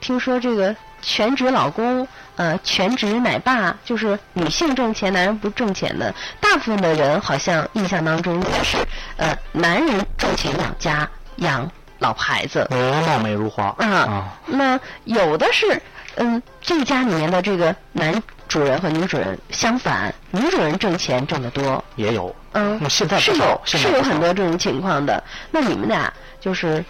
[0.00, 2.06] 听说这个全职老公，
[2.36, 6.14] 呃，全职奶爸，就是女性挣钱，男人不挣钱的。
[6.40, 8.78] 大部分的人好像印象当中也是，
[9.16, 12.66] 呃，男人挣钱养家，养老婆孩子。
[12.70, 15.80] 女人貌美如花啊，那有的是，
[16.16, 22.34] 嗯，这个家里面的这个男主人和女主人相反，女主人挣钱挣得多，也有。
[22.52, 25.22] 嗯，那现在是有是有很多这种情况的。
[25.50, 26.84] 那你们俩就是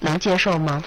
[0.00, 0.82] 能接受吗？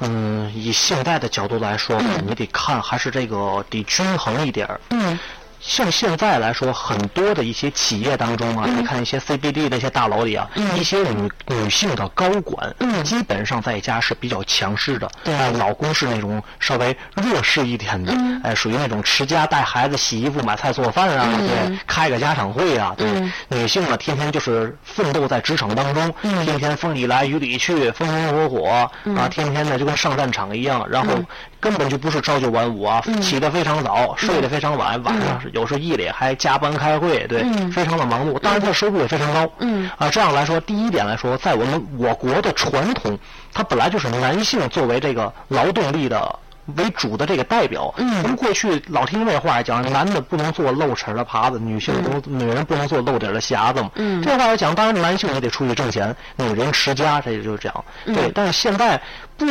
[0.00, 4.80] 嗯，以现在的角度来说呢，你得看还是这个得均衡一点儿。
[4.90, 5.18] 嗯
[5.60, 8.78] 像现在来说，很多的一些企业当中啊，嗯。
[8.78, 13.02] 你看一些 CBD 那些大楼里啊，一些女女性的高管，嗯。
[13.04, 18.40] 基本上在家是比较强势的，对哎老公是那种稍微弱势一点的，嗯。
[18.44, 21.48] 哎，属于那种持家带孩子、洗衣服、买菜、做饭啊，嗯。
[21.48, 26.46] 对，开个家长会啊，对，嗯女性呢，天天就是奋斗在职场当中，嗯。
[26.46, 31.26] 天天风里来雨里去，风风火火、啊，天天呢就跟上战场一样，然后嗯。
[31.60, 38.38] 根本就不是朝九晚五啊，起得非常早，睡得非常晚，晚上是有时候夜里还加班开会，对，嗯非常的忙碌。
[38.38, 39.50] 当然，他的收入也非常高。
[39.60, 43.18] 嗯啊，这样来说，第一点来说，在我们我国的传统，
[43.52, 46.38] 它本来就是男性作为这个劳动力的。
[46.76, 53.90] 为主的这个代表，嗯从过去老听那话讲，男的不能做露齿的耙子，女性不能、女人不能做露底的匣子嘛。
[53.94, 57.84] 嗯这话来讲，当然男性也得出去挣钱，女人持家，这就是这样。
[58.04, 59.00] 嗯对，但是现在
[59.38, 59.46] 不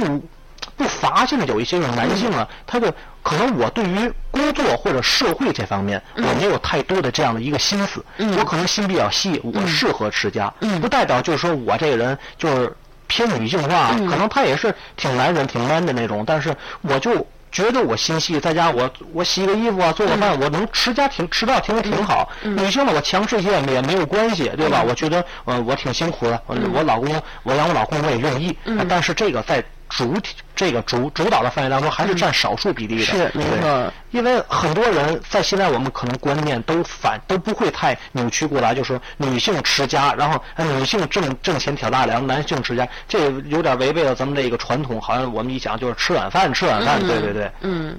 [0.76, 2.93] 不乏现在有一些个男性啊，他的
[3.24, 8.38] 可能我对于工作或者社会这方面，我没有太多的这样的一个心思，嗯。
[8.38, 10.80] 我可能心比较细，我适合持家，嗯。
[10.82, 12.76] 不代表就是说我这个人就是
[13.07, 14.07] 偏女性化，嗯。
[14.07, 17.26] 可能他也是挺男人、挺 man 的那种，但是我就。
[17.49, 22.30] 觉得我心细，在家我我洗个衣服啊，做个饭，我能持家挺持到挺挺好。
[22.43, 24.84] 女性呢，我强势一些也没有关系，对吧？
[24.86, 27.09] 我觉得呃我挺辛苦的，我我老公
[27.43, 28.55] 我养我老公我也愿意，
[28.89, 33.06] 但是这个在主体这个主主导的范围当中还是占少数比例的。
[33.06, 45.00] 是没对错因为很多人在现在我们可能观念都反都不会太扭曲过来，就是说女性持家，然后呃女性挣挣钱挑大梁，男性持家，这有点违背了咱们这个传统。
[45.00, 47.52] 好像我们一讲就是吃软饭，吃软饭，对对对。
[47.62, 47.96] 嗯，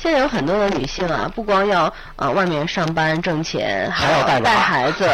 [0.00, 5.04] 现在有很多的女性啊，不光要呃外面上班挣钱，还要带孩子，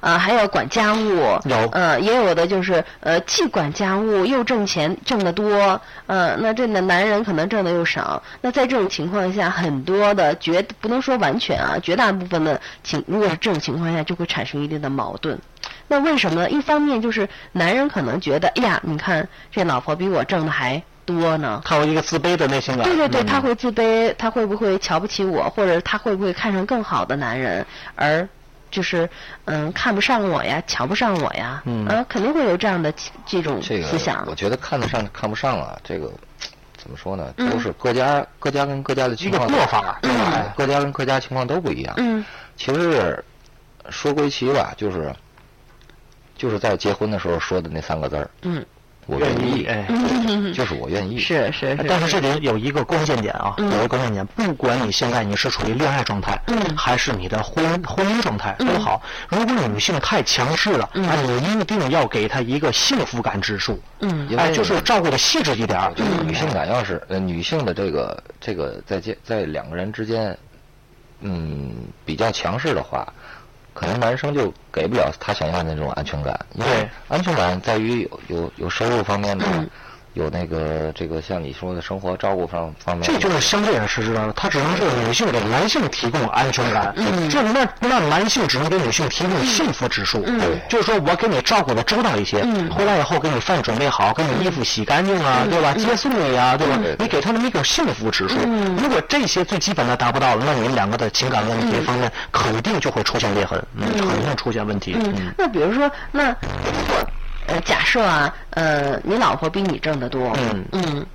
[0.00, 1.38] 啊， 还要管家务。
[1.44, 5.80] 有呃，也有的就是呃既管家务又挣钱，挣得多。
[6.08, 8.20] 呃，那这男男人可能挣的又少。
[8.40, 15.38] 那在这种情况下，很多的绝不能说完全啊，绝大部分的情，如果是这种情况下，就会产生一定的矛盾。
[15.86, 16.50] 那为什么呢？
[16.50, 20.82] 一方面就是男人可能觉得，哎呀，你看这老婆比我挣的还
[21.20, 21.60] 多呢。
[21.64, 22.84] 他有一个自卑的内心感。
[22.84, 28.28] 对对对，嗯他会自卑，他会不会瞧不起我，或者他会不会看上更好的男人，而
[28.70, 29.08] 就是
[29.44, 32.92] 嗯看不上我呀，瞧不上我呀，嗯啊，肯定会有这样的
[33.26, 34.34] 这种这个思想我。
[34.34, 36.10] 觉得看得上看不上啊，这个
[36.76, 37.32] 怎么说呢？
[37.36, 41.94] 嗯都是各家各家跟各家的情况一个做法对吧哎各家跟各家情况都不一样。
[41.98, 42.24] 嗯
[42.56, 43.22] 其实
[43.90, 45.14] 说归其吧，就是
[46.36, 48.64] 就是在结婚的时候说的那三个字儿，嗯，
[49.12, 49.86] 我愿意，哎。
[50.52, 51.18] 就是我愿意。
[51.18, 56.76] 是是是，但是这里有一个关键点啊，有一个关键点，不管你现在你是处于恋爱状态，嗯。
[56.76, 61.04] 还是你的婚婚姻状态都好，如果女性太强势了，嗯。
[61.06, 70.36] 啊，你一定要给她一个幸福感指数，嗯哎，就是照顾的细致一点儿我觉得女性感要是呃女性的这个这个在间在两个人之间，
[71.20, 71.72] 嗯，
[72.04, 73.06] 比较强势的话，
[73.74, 79.68] 可能男生就给不了他想要的那种安全感，因为安全感在于有有有收入方面的，嗯
[80.14, 87.30] 有那个这个像你说的生活照顾方方面，这就是相对而实质的，它只能是女性给男性提供安全感，嗯。
[87.30, 90.40] 这那那男性只能给女性提供幸福指数，嗯。
[90.68, 92.70] 就是说我给你照顾的周到一些，嗯。
[92.70, 95.72] 回来以后给你饭准备好，给你衣服洗干净啊，对吧？
[95.74, 96.78] 接送你啊，对吧？
[96.98, 98.76] 你给他那么一个幸福指数，嗯。
[98.76, 106.34] 如果这些最基本的达不到了，那你们两个的情感问题方面肯定就会出现裂痕，嗯，肯定出现问题，嗯，那比如说，那如
[106.88, 106.96] 果
[107.52, 111.06] 呃假设啊，呃，你老婆比你挣得多，嗯嗯，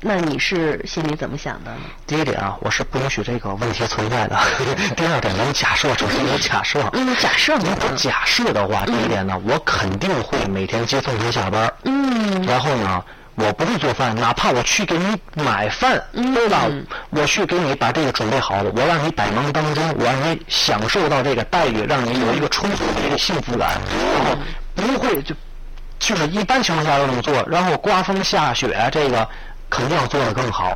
[0.00, 1.76] 那你是心里怎么想的呢？
[2.08, 4.36] 第一点啊，我是不允许这个问题存在的。
[4.96, 6.80] 第二点，咱们假设，首先有假设。
[6.92, 11.72] 嗯，假设嘛，如果假设的话，第一点呢，我肯定会每天接送您下班。
[11.84, 13.04] 嗯然后呢，
[13.36, 16.64] 我不会做饭，哪怕我去给你买饭，对吧？
[17.10, 23.80] 我去给你把这个准备好了，我让你百忙当中，我让你享受到这个待遇，让你有一个充足的一个幸福感，
[24.16, 24.36] 然后
[24.74, 25.34] 不会就
[25.98, 29.28] 就是一般情况下都这么做，然后刮风下雪这个。
[29.68, 30.72] 肯定要做的更好，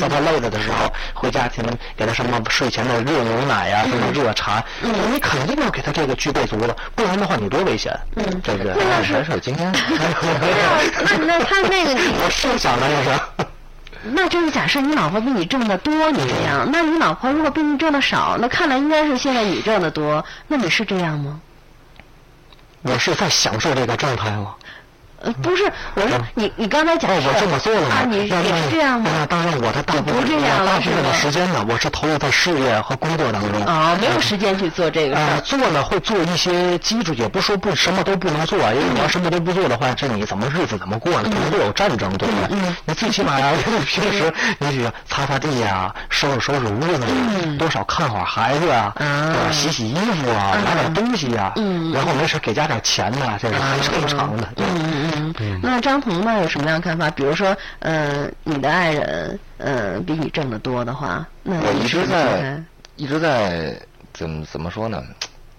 [0.00, 1.64] 在他累了的时候，回家前
[1.96, 4.62] 给他什么睡前的热牛奶呀、什么热茶，
[5.10, 8.72] 你肯定要给他这个具备足了，不然的话你多危险，对不对？
[9.02, 9.72] 很少今天。
[11.04, 11.92] 那那他 那个，
[12.22, 13.20] 我是想的就是。
[14.04, 21.40] 那就是假设你老婆比你挣的多，你这样，那你老婆如果比你挣的少，那看来应该是现在你挣的多，那你是这样吗？
[22.90, 24.54] 我是在享受这个状态吗。
[25.20, 25.64] 呃，不是，
[25.94, 27.96] 我说你你刚才讲哦，我这么做了吗？
[27.96, 29.10] 啊，你那也是这样吗？
[29.18, 30.24] 那当然，我的大部分
[30.64, 33.64] 大部分的时间呢，我是投入在事业和工作当中。
[33.64, 35.40] 啊，没有时间去做这个事呃，儿。
[35.40, 41.24] 做呢会做一些基础，也不说不什么都不能做，因为你要什么都不做的话，这你怎么日子怎么过呢？
[41.24, 42.56] 可能会有战争，对不对？
[42.84, 43.50] 你最起码呀，
[43.86, 47.06] 平时你去擦擦地呀，收拾收拾屋子呀，
[47.58, 48.92] 多少看会儿孩子啊，
[49.50, 54.48] 洗洗衣服啊，买点东西呀，嗯然后没事给家点钱呐，这是很正常的。
[54.54, 55.07] 对嗯
[55.62, 57.10] 那张彤呢，有什么样的看法？
[57.10, 62.62] 比如说，呃，你的爱人，呃，比你挣得多的话，那我一直在
[62.96, 63.80] 一直在
[64.12, 65.02] 怎么怎么说呢？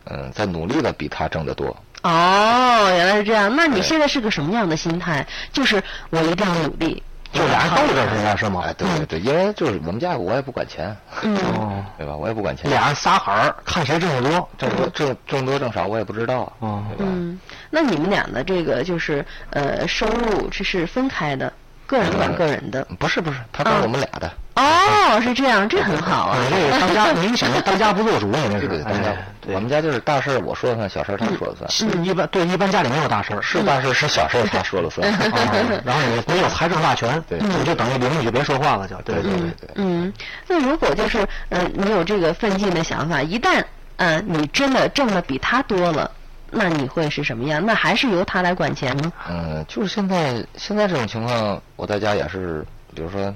[0.05, 1.67] 嗯，在努力的比他挣得多。
[2.01, 3.53] 哦，原来是这样。
[3.55, 5.25] 那你现在是个什么样的心态？
[5.51, 8.63] 就是我一定要努力，就俩人斗着似的，是吗？
[8.65, 12.15] 哎，对对对，因为就是我们家我也不管钱， 对吧？
[12.15, 14.49] 我也不管钱，俩人仨孩儿，看谁挣得多。
[14.57, 17.11] 挣多挣挣多挣少我也不知道，嗯对吧？
[17.15, 21.51] 嗯，那你们俩的这个就是呃收入这是分开的，
[21.89, 22.85] 个人管个人的。
[22.99, 26.37] 不是不是，他管我们俩的，哦，是这样，这很好啊。
[26.43, 28.83] 你这个当家，明显的当家不做主，你这是。
[28.83, 29.09] 当家
[29.47, 31.71] 我们家就是大事儿我说了算，小事儿他说了算。
[31.71, 35.09] 是一般对一般家里没有大事儿，是大事是小事儿他说了算。
[35.09, 39.69] 哦然后你没有财政大权，对你就等于邻居就别说话了，就对对对对对。
[39.75, 40.13] 嗯，
[40.47, 43.63] 那如果就是呃，你有这个奋进的想法，一旦
[43.95, 46.11] 呃你真的挣的比他多了，
[46.51, 47.63] 那你会是什么样？
[47.65, 49.11] 那还是由他来管钱吗？
[49.29, 53.33] 嗯，就是现在现在这种情况，我在家也是，比如说，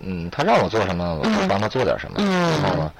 [0.00, 2.16] 嗯，他让我做什么，我就帮他做点什么。
[2.20, 2.92] 嗯然后呢，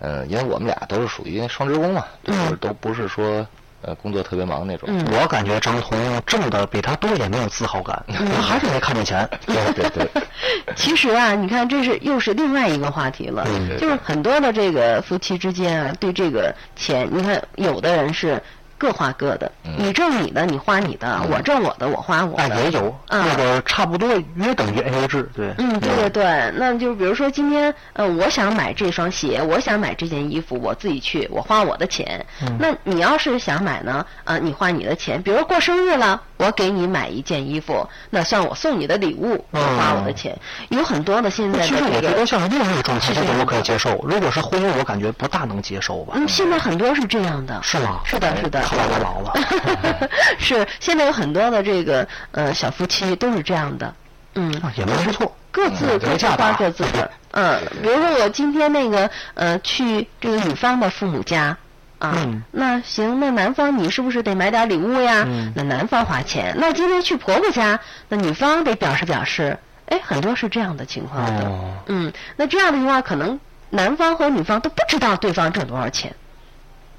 [0.00, 3.46] 嗯，因为我们俩都是属于双职工嘛，就是都不是说
[3.82, 4.88] 呃工作特别忙那种。
[4.90, 9.28] 嗯我感觉张彤挣的比他多也没有自豪感，他 还是没看见钱。
[9.46, 10.08] 对对对，
[10.76, 18.40] 其实啊，你看，这是又是另外一个话题了，对对就是很多的这个夫妻之间啊，对这个钱，你看，有的人是
[18.82, 22.60] 各花各的，嗯你挣你的，你花你的，我挣我的，我花我哎，的。
[22.64, 25.54] 也有啊那个差不多约等于 AA 制，对。
[25.58, 32.26] 嗯，对对对，那就比如说今天，呃，我想买这双鞋，我想买这件衣服，我自己去，我花我的钱。
[32.42, 40.36] 嗯那你要是想买呢，呃，你花你的钱，比如过生日了，我给你买一件衣服，那算我送你的礼物，我花我的钱。
[40.70, 46.14] 有很多的现在的其实我这个，觉得像恋爱状态是这样这种我可以接受，如果是婚姻，我感觉不大能接受吧。
[46.16, 47.60] 嗯，现在很多是这样的。
[47.62, 48.00] 是吗？
[48.04, 48.60] 是的，是的。
[48.62, 50.08] 看来我老了。
[50.38, 53.94] 是，现在有很多的这个呃小夫妻都是这样的，
[54.34, 55.32] 嗯，啊也没不错。
[55.52, 61.56] 各自各自花各自的，嗯，比如说我今天那个呃去这个女方的父母家。
[62.02, 65.22] 啊，嗯那行，那男方你是不是得买点礼物呀？
[65.26, 66.54] 嗯那男方花钱。
[66.58, 67.78] 那今天去婆婆家，
[68.08, 69.56] 那女方得表示表示。
[69.86, 71.44] 哎，很多是这样的情况的。
[71.44, 73.38] 哦嗯，那这样的情况，可能
[73.68, 76.14] 男方和女方都不知道对方挣多少钱，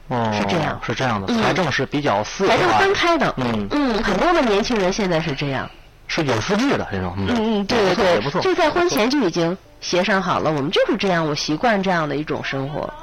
[0.10, 3.34] 哦，是这样是这样的，嗯财政是比较私财政分开的。
[3.38, 5.68] 嗯嗯，很多的年轻人现在是这样。
[6.08, 7.14] 是有数据的这种。
[7.18, 8.40] 嗯嗯，对对对，错。
[8.42, 12.94] 就在婚前就已经协商好了，我们就是这样，我习惯这样的一种生活。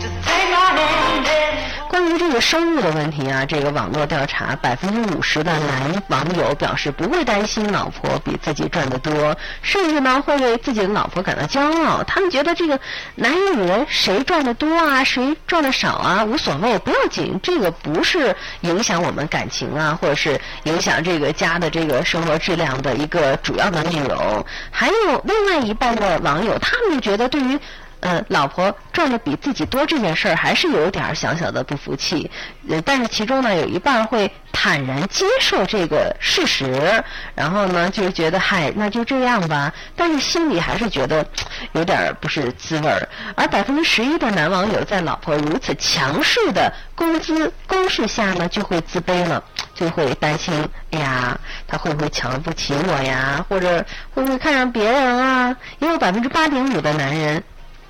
[0.00, 1.57] Just take my hand and
[1.88, 12.02] 关于这个收入的问题啊，这个网络调查，百分之五十的男网友表示不会担心老婆比自己赚得多，甚至呢会为自己的老婆感到骄傲。
[12.04, 12.78] 他们觉得这个
[13.14, 24.44] 男人女人谁赚得多啊，谁赚得少啊，无所谓，不要紧，这个不是影响我们感情啊，或者是影响这个家的这个生活质量的一个主要的内容。
[24.70, 27.58] 还有另外一半的网友，他们觉得对于
[28.00, 32.30] 呃，老婆赚的比自己多这件事儿，还是有点小小的不服气。
[32.68, 37.02] 呃，但是其中呢，有一半会坦然接受这个事实，
[37.34, 39.72] 然后呢，就觉得嗨，那就这样吧。
[39.96, 41.26] 但是心里还是觉得
[41.72, 43.08] 有点不是滋味儿。
[43.34, 49.42] 而百分之十一的男网友在老婆如此强势的工资攻势下呢，就会自卑了。
[49.74, 50.52] 就会担心，
[50.90, 51.38] 哎呀，
[51.68, 53.46] 他会不会瞧不起我呀？
[53.48, 55.56] 或者会不会看上别人啊？
[55.78, 57.40] 也有百分之八点五的男人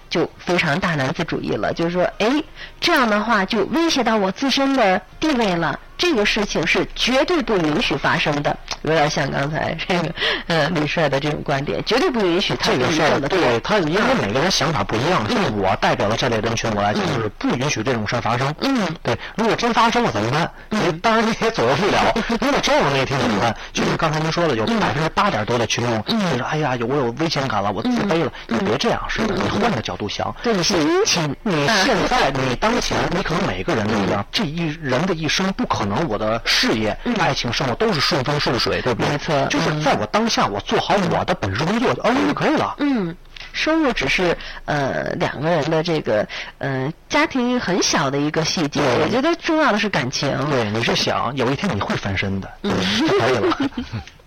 [0.09, 2.43] 就非常大男子主义了，就是说，哎，
[2.81, 5.79] 这样的话就威胁到我自身的地位了。
[5.99, 10.15] 这个事情是绝对不允许发生的，有点像刚才这个
[10.47, 13.21] 呃李帅的这种观点，绝对不允许他这个事儿。
[13.29, 15.29] 对他，因为每个人想法不一样。
[15.29, 18.55] 像我代表的这类人群，我来讲就是不允许这种事儿发生。
[18.61, 20.51] 嗯对，如果真发生了怎么办？
[20.71, 22.15] 你当然你也左右不了。
[22.41, 23.55] 如果真有那一天怎么办？
[23.73, 28.33] 就是刚才您说的，有百分之八点多的群众，就是哎呀，有我有危险感了，我自卑了。
[28.47, 30.33] 你别这样，是的，你换个角度想。
[30.43, 39.11] 对，你是殷勤，你现在，你当前，你可能每个人都一样，这一人的一生不可能我的事业、爱情、生活都是顺风顺水，对不对？
[39.11, 42.75] 没错就是在我当下，我做好我的本职工作，，OK，就可以了。
[42.79, 43.17] 嗯，
[43.53, 44.37] 收入只是
[44.67, 46.27] 呃两个人的这个
[46.59, 50.31] 呃家庭很小的一个细节，我觉得重要的是感情。
[50.51, 53.59] 对，你是想有一天你会翻身的，嗯，就可以了。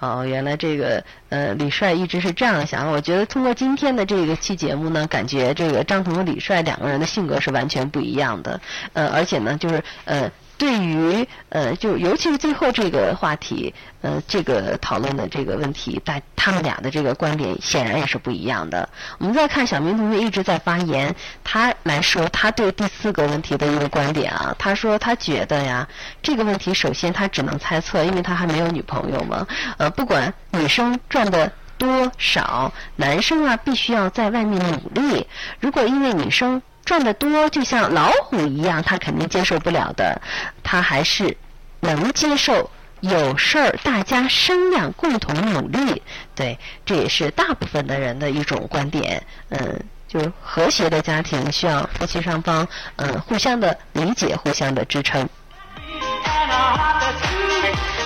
[0.00, 2.90] 哦，原来这个呃，李帅一直是这样想。
[2.90, 8.60] 我觉得通过今天的这个期节目呢，感觉这个张彤和李帅两个人的性格是完全不一样的。
[8.92, 18.88] 呃，而且呢，就是呃，对于呃，就尤其是最后这个话题，呃，这个讨论的这个问题，大他们俩的这个观点显然也是不一样的。
[19.18, 25.88] 我们再看小明同学一直在发言，他来说他对第四个问题的一个观点啊，他说他觉得呀，
[26.20, 29.46] 这个问题首先他只能猜测，因为他还没有女朋友嘛。
[29.76, 35.24] 呃，不管女生赚的多少，男生啊必须要在外面努力。
[35.60, 40.18] 如果因为女生赚得多，就像老虎一样，他肯定接受不了的。
[40.62, 41.36] 他还是
[41.80, 42.70] 能接受
[43.00, 46.02] 有事儿大家商量，共同努力。
[46.34, 49.22] 对，这也是大部分的人的一种观点。
[49.50, 49.78] 嗯。
[50.08, 52.66] 就是和谐的家庭需要夫妻双方
[52.96, 55.28] 嗯互相的理解，互相的支撑。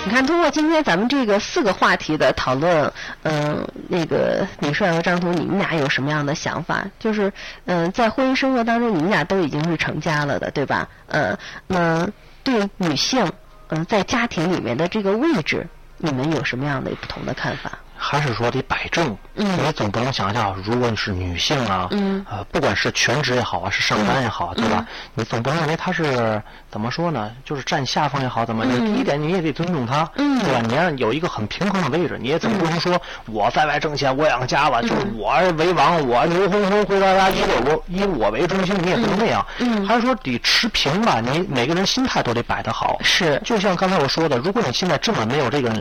[0.04, 2.92] 你看，通过今天咱们这个四个话题的讨论，
[3.22, 6.84] 嗯，那个李帅和张彤，你们俩有什么样的想法？
[6.98, 7.32] 就是，
[7.66, 10.88] 嗯，在婚姻生活当中，你们俩都已经是成家了的，对吧？
[11.06, 11.38] 嗯，
[11.68, 12.08] 那
[12.42, 13.30] 对女性，
[13.68, 15.66] 嗯，在家庭里面的这个位置，
[15.98, 17.70] 你们有什么样的不同的看法？
[18.02, 24.84] 还是说得摆正，嗯你总不能想象，如果你是女性啊，嗯呃，不管是全职也好啊，是上班也好，对吧？
[25.14, 27.30] 你总不能认为她是怎么说呢？
[27.44, 28.64] 就是占下风也好，怎么？
[28.66, 30.60] 嗯第一点，你也得尊重她，嗯对吧？
[30.66, 39.46] 你要有一个很平衡的位置，你也总不能说我在外挣钱，我养家吧，就是我为王，我牛哄哄回到家以我以我为中心，你也不能那样。
[39.60, 41.20] 嗯还是说得持平吧？
[41.20, 42.98] 你每个人心态都得摆得好。
[43.02, 45.72] 是就像刚才我说的，如果你现在这么没有这个。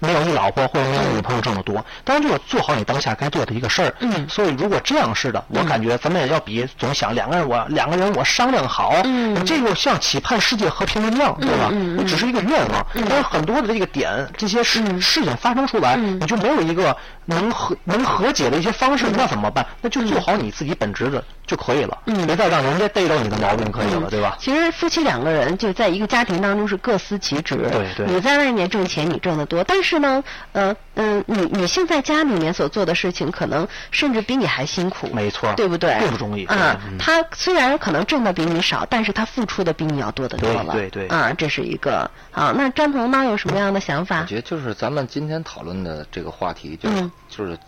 [0.00, 3.94] 没有你老婆或者没有女朋友挣得多，当然就要做好你当下该做的一个事儿。
[4.00, 4.28] 嗯。
[4.28, 9.44] 所以如果这样式的，我感觉咱们也要比总想两个人我两个人我商量好，嗯。
[9.44, 11.68] 这就像期盼世界和平一样，对吧？
[11.72, 12.06] 嗯嗯嗯。
[12.06, 16.18] 只是一个愿望，但是很多的这个点，这些事、事情发生出来，嗯。
[16.20, 19.66] 你就没有一个能和能和解的一些方式，那怎么办？
[19.80, 24.36] 那就做好你自己本职的就可以了，嗯别再让人家逮着你的毛病可以了，对吧？
[24.38, 27.56] 其实夫妻两个人就在一个家庭当中是各司其职。
[27.56, 30.22] 对对你在外面挣钱，你挣得多，但是呢，
[30.52, 35.08] 呃嗯、女女性在家里面所做的事情，可能甚至比你还辛苦。
[35.12, 35.96] 没错对不对？
[35.98, 40.72] 并不容易啊她虽然可能挣的比你少，但是她付出的比你要多得多了。
[40.72, 42.08] 对对对啊，这是一个。
[42.32, 44.26] 啊，那张鹏呢，有什么样的想法我？
[44.26, 47.58] 觉得就是咱们今天讨论的这个话题，就是、嗯就是，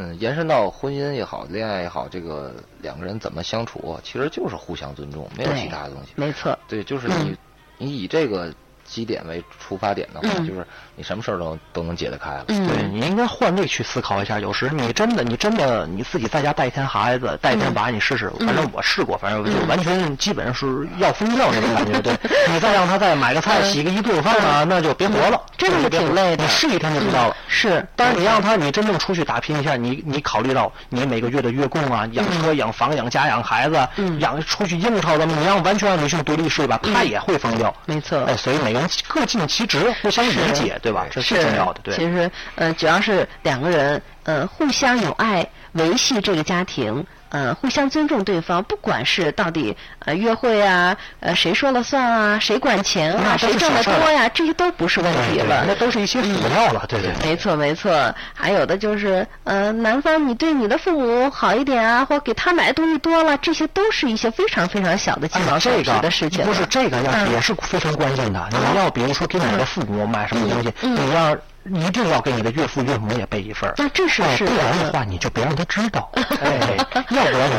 [0.00, 6.12] 嗯，延伸到婚姻也好，恋爱也好，这个两个人怎么相处，其实就是互相尊重，没有其他的东西。
[6.14, 6.56] 没错。
[6.68, 10.64] 对，就是嗯你、你以这个基点为出发点的话，嗯就是
[10.98, 12.44] 你什么事儿都都能解得开了。
[12.48, 18.30] 嗯对你应该换位去思考一下，有时你真的你真的你自己在家带一天孩子，带一天娃，你试试。
[18.40, 22.00] 反正我试过，反正就完全基本上是要疯掉那种感觉。
[22.02, 22.12] 对，
[22.52, 27.36] 你再让他再买个菜、洗个衣、做个饭啊，那就别活了，真的是挺累的你试一天就知道了。
[27.46, 37.72] 是，但是你让他，你真正出去打拼一下，你你考虑到你每个月的月供啊，养车、养房、养家、养孩子，嗯养出去应酬怎么，你让完全让女性独立睡吧，她也会疯掉。
[37.86, 38.18] 没错。
[38.24, 41.06] 哎，所以每个人各尽其职，互相理解，对吧？
[41.10, 41.94] 这是重要的，对。
[41.94, 55.64] 其实，呃，主要是两个人，呃，互相有爱，维系这个家庭，呃，互相尊重对方，不管是到底呃约会啊，呃谁说了算啊，谁管钱啊，谁挣得多呀，这些都不是问题了。
[55.66, 57.30] 那都是一些辅料了，对对对。
[57.30, 58.14] 没错，没错。
[58.34, 66.46] 还有的就是，呃，男方你对你的父母好一点啊，或给他买的东西多了，这些都是一些非常非常小的鸡哎呀，毛蒜皮这个的事情了。
[66.46, 68.48] 不是这个要嗯也是非常关键的。
[68.50, 71.36] 你要比如说给你的父母买什么东西，嗯你要
[71.72, 73.74] 一定要给你的岳父岳母也备一份儿。
[73.78, 76.10] 那这是哎是不然的话，你就别让他知道。
[76.42, 76.76] 哎，
[77.10, 77.50] 要不然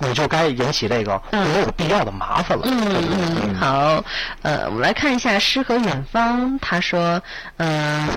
[0.00, 2.64] 你就该引起这个没有必要的麻烦了。
[2.66, 3.04] 嗯
[3.42, 4.04] 嗯，好，
[4.42, 7.20] 呃，我们来看一下诗和远方，他说，
[7.56, 8.08] 嗯、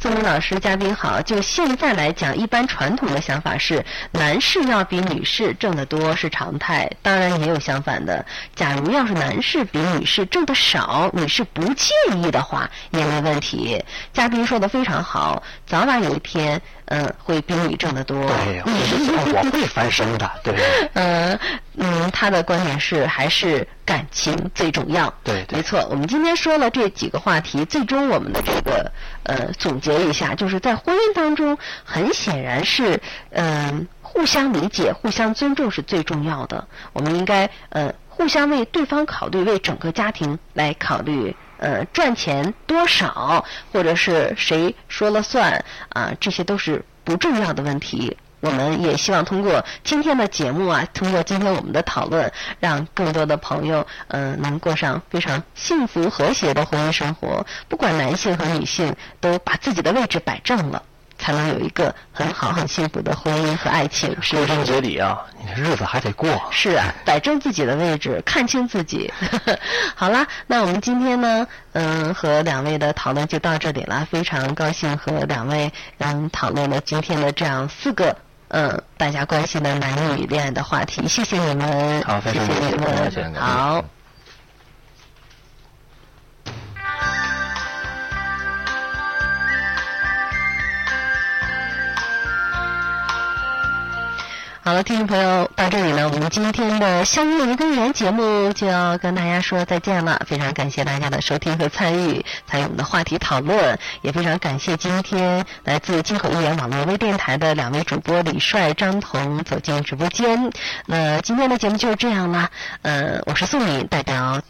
[0.00, 1.20] 宋明老师，嘉宾好。
[1.20, 8.24] 就现在来讲，一般传统的想法是，男士要比女士挣得多是常态，当然也有相反的。
[8.56, 13.84] 假如要是男士比女士挣得少，女士不介意的话，也没问题。
[14.10, 18.16] 嘉宾说的非常好，早晚有一天，嗯、会比你挣得多。
[18.26, 20.54] 对，我会翻身的， 对？
[20.94, 21.38] 嗯
[21.76, 25.12] 嗯，他的观点是还是感情最重要。
[25.22, 25.86] 对对没错。
[25.90, 28.90] 我们今天说了这几个话题，最终我们的这个
[29.24, 33.00] 呃总结一下，就是在婚姻当中，很显然是
[33.30, 36.66] 嗯、互相理解、互相尊重是最重要的。
[36.92, 41.34] 我们应该呃互相为对方考虑，为整个家庭来考虑。
[41.62, 46.10] 呃，赚钱多少，或者是谁说了算啊？
[46.18, 48.16] 这些都是不重要的问题。
[48.40, 57.46] 我们也希望通过今天的节目啊，通过今天我们的讨论，让更多的朋友嗯、呃能过上非常幸福和谐的婚姻生活。
[57.68, 60.82] 不管男性和女性，都把自己的位置摆正了，
[61.18, 64.16] 才能有一个很好很幸福的婚姻和爱情。
[64.22, 66.28] 是归根结底啊，你的日子还得过。
[66.50, 69.12] 是啊，摆正自己的位置，看清自己。
[69.94, 74.06] 好啦，那我们今天呢，嗯，和两位的讨论就到这里了。
[74.10, 78.16] 非常高兴和两位嗯讨论了今天的这样四个
[78.50, 81.06] 嗯大家关心的男女恋爱的话题。
[81.08, 83.84] 谢谢你们，好谢谢你们，好。
[94.70, 100.22] 好了，听众朋友，到这里呢，我们今天的《相约一根源》节目就要跟大家说再见了。
[100.24, 110.52] 非常感谢大家的收听和参与，参与我们的话题讨论，也非常感谢今天来自金口一言网络微电台的两位主播李帅、张彤走进直播间。
[110.86, 112.48] 那今天的节目就是这样啦，
[112.82, 114.40] 呃，我是宋敏，代表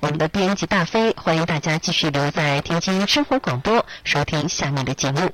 [0.00, 5.30] 我们的编辑大飞，欢迎大家继续留在天津生活广播，收听下面的节目。